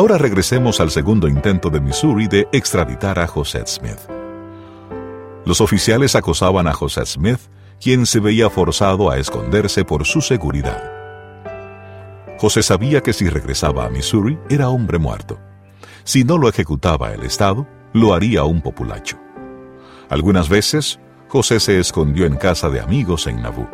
Ahora 0.08 0.20
regresemos 0.20 0.80
al 0.80 0.90
segundo 0.90 1.28
intento 1.28 1.70
de 1.70 1.82
Missouri 1.82 2.30
de 2.30 2.48
extraditar 2.54 3.20
a 3.20 3.28
José 3.28 3.62
Smith. 3.68 4.00
Los 5.46 5.60
oficiales 5.60 6.16
acosaban 6.16 6.66
a 6.66 6.72
José 6.72 7.06
Smith, 7.06 7.42
quien 7.82 8.06
se 8.06 8.22
veía 8.22 8.50
forzado 8.50 9.12
a 9.12 9.18
esconderse 9.18 9.84
por 9.84 10.06
su 10.06 10.22
seguridad. 10.22 10.82
José 12.40 12.64
sabía 12.64 13.04
que 13.04 13.12
si 13.12 13.28
regresaba 13.28 13.86
a 13.86 13.90
Missouri 13.90 14.40
era 14.50 14.70
hombre 14.70 14.98
muerto. 14.98 15.42
Si 16.06 16.24
no 16.24 16.38
lo 16.38 16.48
ejecutaba 16.48 17.14
el 17.14 17.24
Estado, 17.24 17.68
lo 17.92 18.14
haría 18.14 18.46
un 18.46 18.62
populacho. 18.62 19.18
Algunas 20.08 20.48
veces, 20.48 21.02
José 21.28 21.60
se 21.60 21.82
escondió 21.82 22.26
en 22.26 22.38
casa 22.38 22.70
de 22.70 22.80
amigos 22.80 23.28
en 23.28 23.42
Nauvoo. 23.42 23.70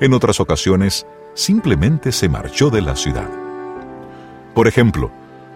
En 0.00 0.14
otras 0.14 0.38
ocasiones, 0.38 1.04
simplemente 1.34 2.12
se 2.12 2.28
marchó 2.28 2.70
de 2.70 2.80
la 2.80 2.94
ciudad. 2.94 3.28
Por 4.54 4.68
ejemplo, 4.68 5.10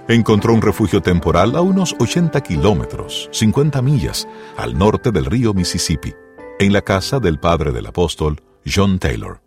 encontró 0.08 0.54
un 0.54 0.62
refugio 0.62 1.02
temporal 1.02 1.54
a 1.54 1.60
unos 1.60 1.94
80 1.98 2.40
kilómetros, 2.40 3.28
50 3.32 3.82
millas, 3.82 4.26
al 4.56 4.76
norte 4.76 5.10
del 5.12 5.26
río 5.26 5.52
Mississippi, 5.52 6.14
en 6.58 6.72
la 6.72 6.80
casa 6.80 7.20
del 7.20 7.38
padre 7.38 7.72
del 7.72 7.86
apóstol, 7.86 8.40
John 8.64 8.98
Taylor. 8.98 9.42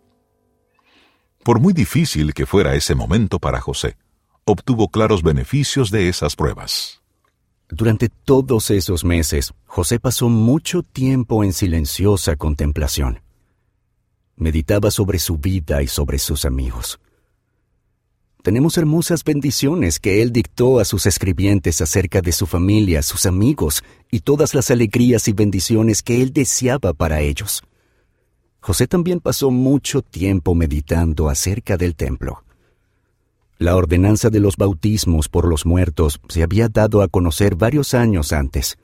Por 1.42 1.58
muy 1.58 1.72
difícil 1.72 2.32
que 2.32 2.46
fuera 2.46 2.76
ese 2.76 2.94
momento 2.94 3.40
para 3.40 3.60
José, 3.60 3.96
obtuvo 4.44 4.88
claros 4.88 5.24
beneficios 5.24 5.90
de 5.90 6.08
esas 6.08 6.36
pruebas. 6.36 7.02
Durante 7.68 8.08
todos 8.08 8.70
esos 8.70 9.04
meses, 9.04 9.52
José 9.66 9.98
pasó 9.98 10.28
mucho 10.28 10.84
tiempo 10.84 11.42
en 11.42 11.52
silenciosa 11.52 12.36
contemplación. 12.36 13.22
Meditaba 14.36 14.90
sobre 14.92 15.18
su 15.18 15.38
vida 15.38 15.82
y 15.82 15.88
sobre 15.88 16.18
sus 16.18 16.44
amigos 16.44 17.00
tenemos 18.42 18.76
hermosas 18.76 19.22
bendiciones 19.22 20.00
que 20.00 20.20
Él 20.20 20.32
dictó 20.32 20.80
a 20.80 20.84
sus 20.84 21.06
escribientes 21.06 21.80
acerca 21.80 22.20
de 22.20 22.32
su 22.32 22.46
familia, 22.46 23.02
sus 23.02 23.24
amigos 23.24 23.84
y 24.10 24.20
todas 24.20 24.54
las 24.54 24.70
alegrías 24.70 25.28
y 25.28 25.32
bendiciones 25.32 26.02
que 26.02 26.20
Él 26.22 26.32
deseaba 26.32 26.92
para 26.92 27.20
ellos. 27.20 27.62
José 28.60 28.88
también 28.88 29.20
pasó 29.20 29.50
mucho 29.50 30.02
tiempo 30.02 30.54
meditando 30.54 31.28
acerca 31.28 31.76
del 31.76 31.94
templo. 31.94 32.44
La 33.58 33.76
ordenanza 33.76 34.28
de 34.28 34.40
los 34.40 34.56
bautismos 34.56 35.28
por 35.28 35.46
los 35.46 35.64
muertos 35.64 36.20
se 36.28 36.42
había 36.42 36.68
dado 36.68 37.02
a 37.02 37.08
conocer 37.08 37.54
varios 37.54 37.94
años 37.94 38.32
antes, 38.32 38.76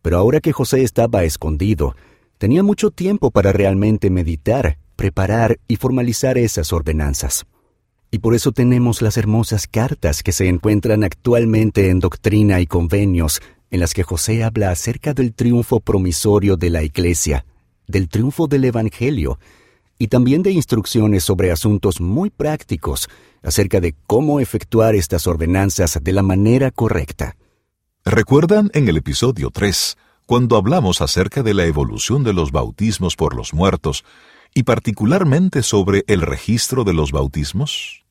pero 0.00 0.18
ahora 0.18 0.40
que 0.40 0.52
José 0.52 0.82
estaba 0.82 1.24
escondido, 1.24 1.96
tenía 2.38 2.62
mucho 2.62 2.92
tiempo 2.92 3.32
para 3.32 3.52
realmente 3.52 4.10
meditar, 4.10 4.78
preparar 4.94 5.58
y 5.66 5.76
formalizar 5.76 6.38
esas 6.38 6.72
ordenanzas. 6.72 7.46
Y 8.14 8.18
por 8.18 8.34
eso 8.34 8.52
tenemos 8.52 9.00
las 9.00 9.16
hermosas 9.16 9.66
cartas 9.66 10.22
que 10.22 10.32
se 10.32 10.46
encuentran 10.46 11.02
actualmente 11.02 11.88
en 11.88 11.98
Doctrina 11.98 12.60
y 12.60 12.66
Convenios, 12.66 13.40
en 13.70 13.80
las 13.80 13.94
que 13.94 14.02
José 14.02 14.44
habla 14.44 14.70
acerca 14.70 15.14
del 15.14 15.32
triunfo 15.32 15.80
promisorio 15.80 16.58
de 16.58 16.68
la 16.68 16.82
Iglesia, 16.82 17.46
del 17.86 18.10
triunfo 18.10 18.48
del 18.48 18.66
Evangelio, 18.66 19.38
y 19.98 20.08
también 20.08 20.42
de 20.42 20.50
instrucciones 20.50 21.24
sobre 21.24 21.52
asuntos 21.52 22.02
muy 22.02 22.28
prácticos 22.28 23.08
acerca 23.42 23.80
de 23.80 23.94
cómo 24.06 24.40
efectuar 24.40 24.94
estas 24.94 25.26
ordenanzas 25.26 25.98
de 26.02 26.12
la 26.12 26.22
manera 26.22 26.70
correcta. 26.70 27.36
¿Recuerdan 28.04 28.70
en 28.74 28.90
el 28.90 28.98
episodio 28.98 29.48
3, 29.50 29.96
cuando 30.26 30.58
hablamos 30.58 31.00
acerca 31.00 31.42
de 31.42 31.54
la 31.54 31.64
evolución 31.64 32.24
de 32.24 32.34
los 32.34 32.52
bautismos 32.52 33.16
por 33.16 33.34
los 33.34 33.54
muertos, 33.54 34.04
y 34.54 34.64
particularmente 34.64 35.62
sobre 35.62 36.04
el 36.08 36.20
registro 36.20 36.84
de 36.84 36.92
los 36.92 37.10
bautismos? 37.10 38.01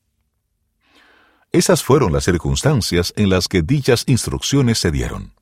Esas 1.51 1.83
fueron 1.83 2.13
las 2.13 2.23
circunstancias 2.23 3.13
en 3.17 3.29
las 3.29 3.47
que 3.49 3.61
dichas 3.61 4.05
instrucciones 4.07 4.79
se 4.79 4.89
dieron. 4.89 5.33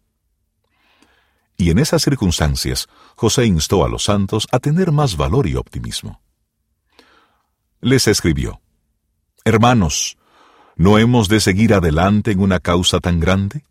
Y 1.55 1.69
en 1.69 1.77
esas 1.77 2.01
circunstancias, 2.01 2.87
José 3.15 3.45
instó 3.45 3.85
a 3.85 3.89
los 3.89 4.05
santos 4.05 4.47
a 4.51 4.59
tener 4.59 4.91
más 4.91 5.17
valor 5.17 5.45
y 5.45 5.55
optimismo. 5.55 6.21
Les 7.81 8.07
escribió, 8.07 8.61
Hermanos, 9.45 10.17
¿no 10.75 10.97
hemos 10.97 11.27
de 11.27 11.41
seguir 11.41 11.73
adelante 11.73 12.31
en 12.31 12.39
una 12.39 12.59
causa 12.59 12.99
tan 12.99 13.19
grande? 13.19 13.63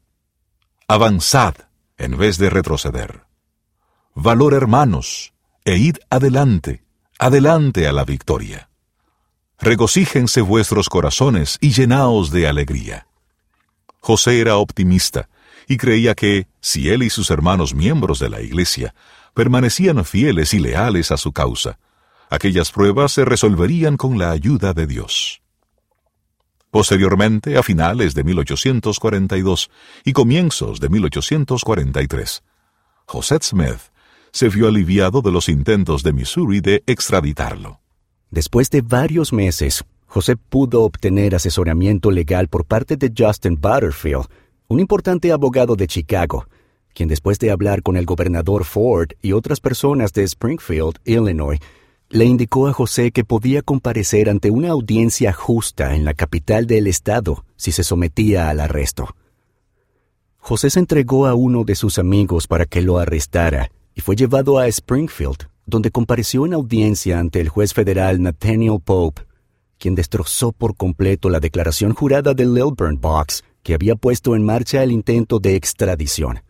Avanzad 0.87 1.55
en 1.97 2.17
vez 2.17 2.39
de 2.39 2.51
retroceder. 2.51 3.25
Valor 4.15 4.55
hermanos, 4.55 5.33
e 5.65 5.77
id 5.77 5.97
adelante, 6.09 6.85
adelante 7.19 7.89
a 7.89 7.93
la 7.93 8.05
victoria 8.05 8.68
regocíjense 9.61 10.41
vuestros 10.41 10.89
corazones 10.89 11.59
y 11.61 11.73
llenaos 11.73 12.31
de 12.31 12.47
alegría. 12.47 13.07
José 14.01 14.41
era 14.41 14.57
optimista 14.57 15.29
y 15.67 15.77
creía 15.77 16.15
que, 16.15 16.47
si 16.61 16.89
él 16.89 17.03
y 17.03 17.11
sus 17.11 17.31
hermanos 17.31 17.75
miembros 17.75 18.19
de 18.19 18.31
la 18.31 18.41
Iglesia 18.41 18.95
permanecían 19.35 20.05
fieles 20.05 20.55
y 20.55 20.61
leales 20.61 21.13
a 21.13 21.17
su 21.17 21.33
causa, 21.33 21.79
aquellas 22.31 22.71
pruebas 22.71 23.13
se 23.13 23.25
resolverían 23.25 23.97
con 23.97 24.19
la 24.19 24.31
ayuda 24.31 24.73
de 24.73 24.87
Dios. 24.87 25.43
Posteriormente, 26.71 27.57
a 27.57 27.63
finales 27.63 28.15
de 28.15 28.25
1842 28.25 29.71
y 30.05 30.13
comienzos 30.13 30.81
de 30.81 30.89
1843, 30.89 32.43
José 33.07 33.39
Smith 33.41 33.81
se 34.33 34.49
vio 34.49 34.69
aliviado 34.69 35.23
de 35.23 35.33
los 35.33 35.49
intentos 35.49 36.03
de 36.03 36.13
Missouri 36.13 36.61
de 36.61 36.83
extraditarlo. 36.87 37.81
Después 38.31 38.69
de 38.71 38.83
varios 38.83 39.33
meses, 39.33 39.85
José 40.07 40.37
pudo 40.37 40.83
obtener 40.83 41.35
asesoramiento 41.35 42.11
legal 42.11 42.49
por 42.49 42.65
parte 42.65 42.97
de 42.97 43.13
Justin 43.17 43.55
Butterfield, 43.61 44.27
un 44.69 44.81
importante 44.81 45.33
abogado 45.33 45.77
de 45.77 45.87
Chicago, 45.87 46.47
quien 46.93 47.09
después 47.09 47.39
de 47.39 47.51
hablar 47.51 47.83
con 47.83 47.97
el 47.97 48.05
gobernador 48.05 48.65
Ford 48.65 49.11
y 49.23 49.33
otras 49.33 49.61
personas 49.61 50.13
de 50.13 50.25
Springfield, 50.25 50.99
Illinois, 51.05 51.59
le 52.11 52.25
indicó 52.25 52.67
a 52.67 52.73
José 52.73 53.13
que 53.13 53.25
podía 53.25 53.63
comparecer 53.63 54.29
ante 54.29 54.51
una 54.51 54.71
audiencia 54.71 55.33
justa 55.33 55.95
en 55.95 56.05
la 56.05 56.15
capital 56.15 56.67
del 56.67 56.87
estado 56.87 57.45
si 57.57 57.73
se 57.73 57.85
sometía 57.85 58.49
al 58.49 58.61
arresto. 58.61 59.15
José 60.39 60.71
se 60.71 60.81
entregó 60.81 61.27
a 61.27 61.35
uno 61.35 61.65
de 61.65 61.75
sus 61.75 61.99
amigos 61.99 62.47
para 62.47 62.65
que 62.65 62.81
lo 62.81 62.99
arrestara 62.99 63.71
y 63.95 64.01
fue 64.01 64.17
llevado 64.17 64.59
a 64.59 64.67
Springfield, 64.69 65.49
donde 65.69 65.91
compareció 65.91 66.47
en 66.47 66.55
audiencia 66.55 67.19
ante 67.19 67.41
el 67.41 67.51
juez 67.51 67.75
federal 67.75 68.23
Nathaniel 68.23 68.79
Pope, 68.83 69.23
quien 69.77 69.95
destrozó 69.95 70.53
por 70.53 70.75
completo 70.75 71.29
la 71.29 71.41
declaración 71.41 71.93
jurada 71.93 72.33
de 72.33 72.47
Lilburn 72.47 72.99
Box 73.01 73.45
que 73.63 73.75
había 73.75 73.95
puesto 73.95 74.35
en 74.35 74.45
marcha 74.45 74.83
el 74.83 74.93
intento 74.93 75.39
de 75.41 75.57
extradición. 75.57 76.41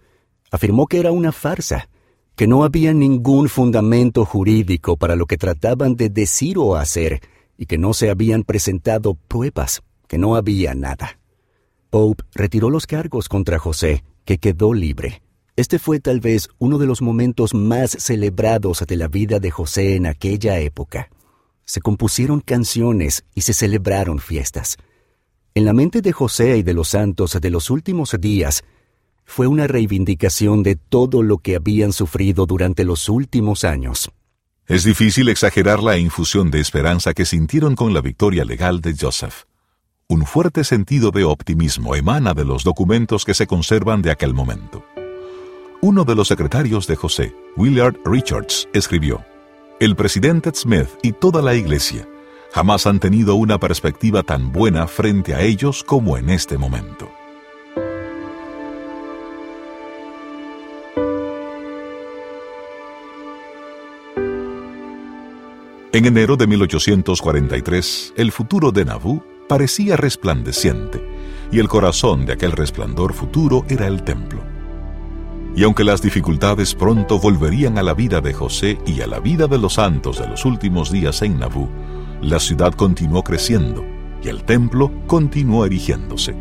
Afirmó 0.52 0.86
que 0.86 1.00
era 1.00 1.10
una 1.10 1.32
farsa, 1.32 1.88
que 2.36 2.46
no 2.46 2.62
había 2.62 2.94
ningún 2.94 3.48
fundamento 3.48 4.24
jurídico 4.24 4.96
para 4.96 5.16
lo 5.16 5.26
que 5.26 5.36
trataban 5.36 5.96
de 5.96 6.10
decir 6.10 6.56
o 6.56 6.76
hacer 6.76 7.20
y 7.56 7.66
que 7.66 7.76
no 7.76 7.94
se 7.94 8.10
habían 8.10 8.44
presentado 8.44 9.14
pruebas, 9.14 9.82
que 10.06 10.16
no 10.16 10.36
había 10.36 10.76
nada. 10.76 11.18
Pope 11.90 12.22
retiró 12.34 12.70
los 12.70 12.86
cargos 12.86 13.28
contra 13.28 13.58
José, 13.58 14.04
que 14.24 14.38
quedó 14.38 14.74
libre. 14.74 15.22
Este 15.58 15.80
fue 15.80 15.98
tal 15.98 16.20
vez 16.20 16.50
uno 16.60 16.78
de 16.78 16.86
los 16.86 17.02
momentos 17.02 17.52
más 17.52 17.90
celebrados 17.90 18.84
de 18.86 18.94
la 18.94 19.08
vida 19.08 19.40
de 19.40 19.50
José 19.50 19.96
en 19.96 20.06
aquella 20.06 20.60
época. 20.60 21.10
Se 21.64 21.80
compusieron 21.80 22.40
canciones 22.40 23.24
y 23.34 23.40
se 23.40 23.52
celebraron 23.52 24.20
fiestas. 24.20 24.76
En 25.56 25.64
la 25.64 25.72
mente 25.72 26.00
de 26.00 26.12
José 26.12 26.58
y 26.58 26.62
de 26.62 26.74
los 26.74 26.90
santos 26.90 27.36
de 27.40 27.50
los 27.50 27.70
últimos 27.70 28.14
días, 28.20 28.62
fue 29.24 29.48
una 29.48 29.66
reivindicación 29.66 30.62
de 30.62 30.76
todo 30.76 31.24
lo 31.24 31.38
que 31.38 31.56
habían 31.56 31.92
sufrido 31.92 32.46
durante 32.46 32.84
los 32.84 33.08
últimos 33.08 33.64
años. 33.64 34.12
Es 34.68 34.84
difícil 34.84 35.28
exagerar 35.28 35.82
la 35.82 35.98
infusión 35.98 36.52
de 36.52 36.60
esperanza 36.60 37.14
que 37.14 37.24
sintieron 37.24 37.74
con 37.74 37.92
la 37.92 38.00
victoria 38.00 38.44
legal 38.44 38.80
de 38.80 38.94
Joseph. 38.96 39.42
Un 40.06 40.24
fuerte 40.24 40.62
sentido 40.62 41.10
de 41.10 41.24
optimismo 41.24 41.96
emana 41.96 42.32
de 42.32 42.44
los 42.44 42.62
documentos 42.62 43.24
que 43.24 43.34
se 43.34 43.48
conservan 43.48 44.02
de 44.02 44.12
aquel 44.12 44.34
momento. 44.34 44.84
Uno 45.80 46.02
de 46.02 46.16
los 46.16 46.26
secretarios 46.26 46.88
de 46.88 46.96
José, 46.96 47.36
Willard 47.56 47.94
Richards, 48.04 48.68
escribió, 48.72 49.24
El 49.78 49.94
presidente 49.94 50.50
Smith 50.52 50.88
y 51.04 51.12
toda 51.12 51.40
la 51.40 51.54
iglesia 51.54 52.04
jamás 52.52 52.84
han 52.88 52.98
tenido 52.98 53.36
una 53.36 53.60
perspectiva 53.60 54.24
tan 54.24 54.50
buena 54.50 54.88
frente 54.88 55.36
a 55.36 55.42
ellos 55.42 55.84
como 55.84 56.18
en 56.18 56.30
este 56.30 56.58
momento. 56.58 57.08
En 65.92 66.06
enero 66.06 66.36
de 66.36 66.48
1843, 66.48 68.14
el 68.16 68.32
futuro 68.32 68.72
de 68.72 68.84
Nauvoo 68.84 69.24
parecía 69.48 69.96
resplandeciente, 69.96 71.00
y 71.52 71.60
el 71.60 71.68
corazón 71.68 72.26
de 72.26 72.32
aquel 72.32 72.50
resplandor 72.50 73.14
futuro 73.14 73.64
era 73.68 73.86
el 73.86 74.02
templo. 74.02 74.57
Y 75.56 75.64
aunque 75.64 75.84
las 75.84 76.02
dificultades 76.02 76.74
pronto 76.74 77.18
volverían 77.18 77.78
a 77.78 77.82
la 77.82 77.94
vida 77.94 78.20
de 78.20 78.32
José 78.32 78.78
y 78.86 79.00
a 79.00 79.06
la 79.06 79.18
vida 79.18 79.46
de 79.46 79.58
los 79.58 79.74
santos 79.74 80.18
de 80.18 80.28
los 80.28 80.44
últimos 80.44 80.92
días 80.92 81.22
en 81.22 81.38
Nauvoo, 81.38 81.68
la 82.22 82.38
ciudad 82.38 82.72
continuó 82.72 83.22
creciendo 83.22 83.84
y 84.22 84.28
el 84.28 84.44
templo 84.44 84.92
continuó 85.06 85.64
erigiéndose. 85.64 86.34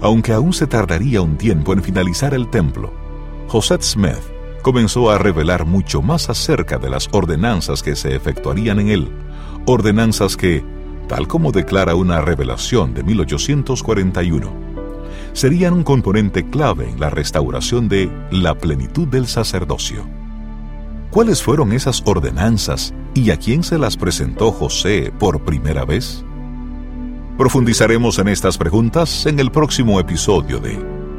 Aunque 0.00 0.32
aún 0.32 0.52
se 0.52 0.66
tardaría 0.66 1.22
un 1.22 1.36
tiempo 1.36 1.72
en 1.72 1.82
finalizar 1.82 2.34
el 2.34 2.48
templo, 2.50 2.92
José 3.48 3.78
Smith 3.80 4.22
comenzó 4.62 5.10
a 5.10 5.18
revelar 5.18 5.64
mucho 5.64 6.02
más 6.02 6.30
acerca 6.30 6.78
de 6.78 6.90
las 6.90 7.08
ordenanzas 7.12 7.82
que 7.82 7.96
se 7.96 8.14
efectuarían 8.14 8.78
en 8.80 8.88
él, 8.90 9.08
ordenanzas 9.66 10.36
que, 10.36 10.64
tal 11.08 11.26
como 11.26 11.52
declara 11.52 11.94
una 11.94 12.20
revelación 12.20 12.94
de 12.94 13.02
1841, 13.02 14.67
serían 15.32 15.74
un 15.74 15.82
componente 15.82 16.48
clave 16.48 16.88
en 16.88 17.00
la 17.00 17.10
restauración 17.10 17.88
de 17.88 18.10
la 18.30 18.56
plenitud 18.56 19.08
del 19.08 19.26
sacerdocio. 19.26 20.06
¿Cuáles 21.10 21.42
fueron 21.42 21.72
esas 21.72 22.02
ordenanzas 22.04 22.94
y 23.14 23.30
a 23.30 23.36
quién 23.36 23.62
se 23.62 23.78
las 23.78 23.96
presentó 23.96 24.52
José 24.52 25.12
por 25.18 25.44
primera 25.44 25.84
vez? 25.84 26.24
Profundizaremos 27.38 28.18
en 28.18 28.28
estas 28.28 28.58
preguntas 28.58 29.26
en 29.26 29.38
el 29.40 29.50
próximo 29.50 30.00
episodio 30.00 30.58
de 30.58 30.78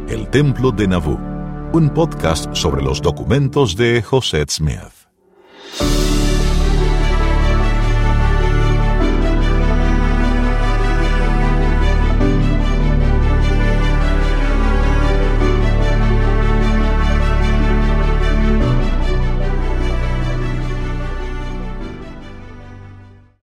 El 0.10 0.30
Templo 0.30 0.72
de 0.72 0.88
Nauvoo 0.88 1.30
un 1.72 1.89
podcast 1.91 2.56
sobre 2.56 2.82
los 2.82 3.02
documentos 3.02 3.76
de 3.76 4.02
José 4.02 4.43
Smith. 4.48 4.98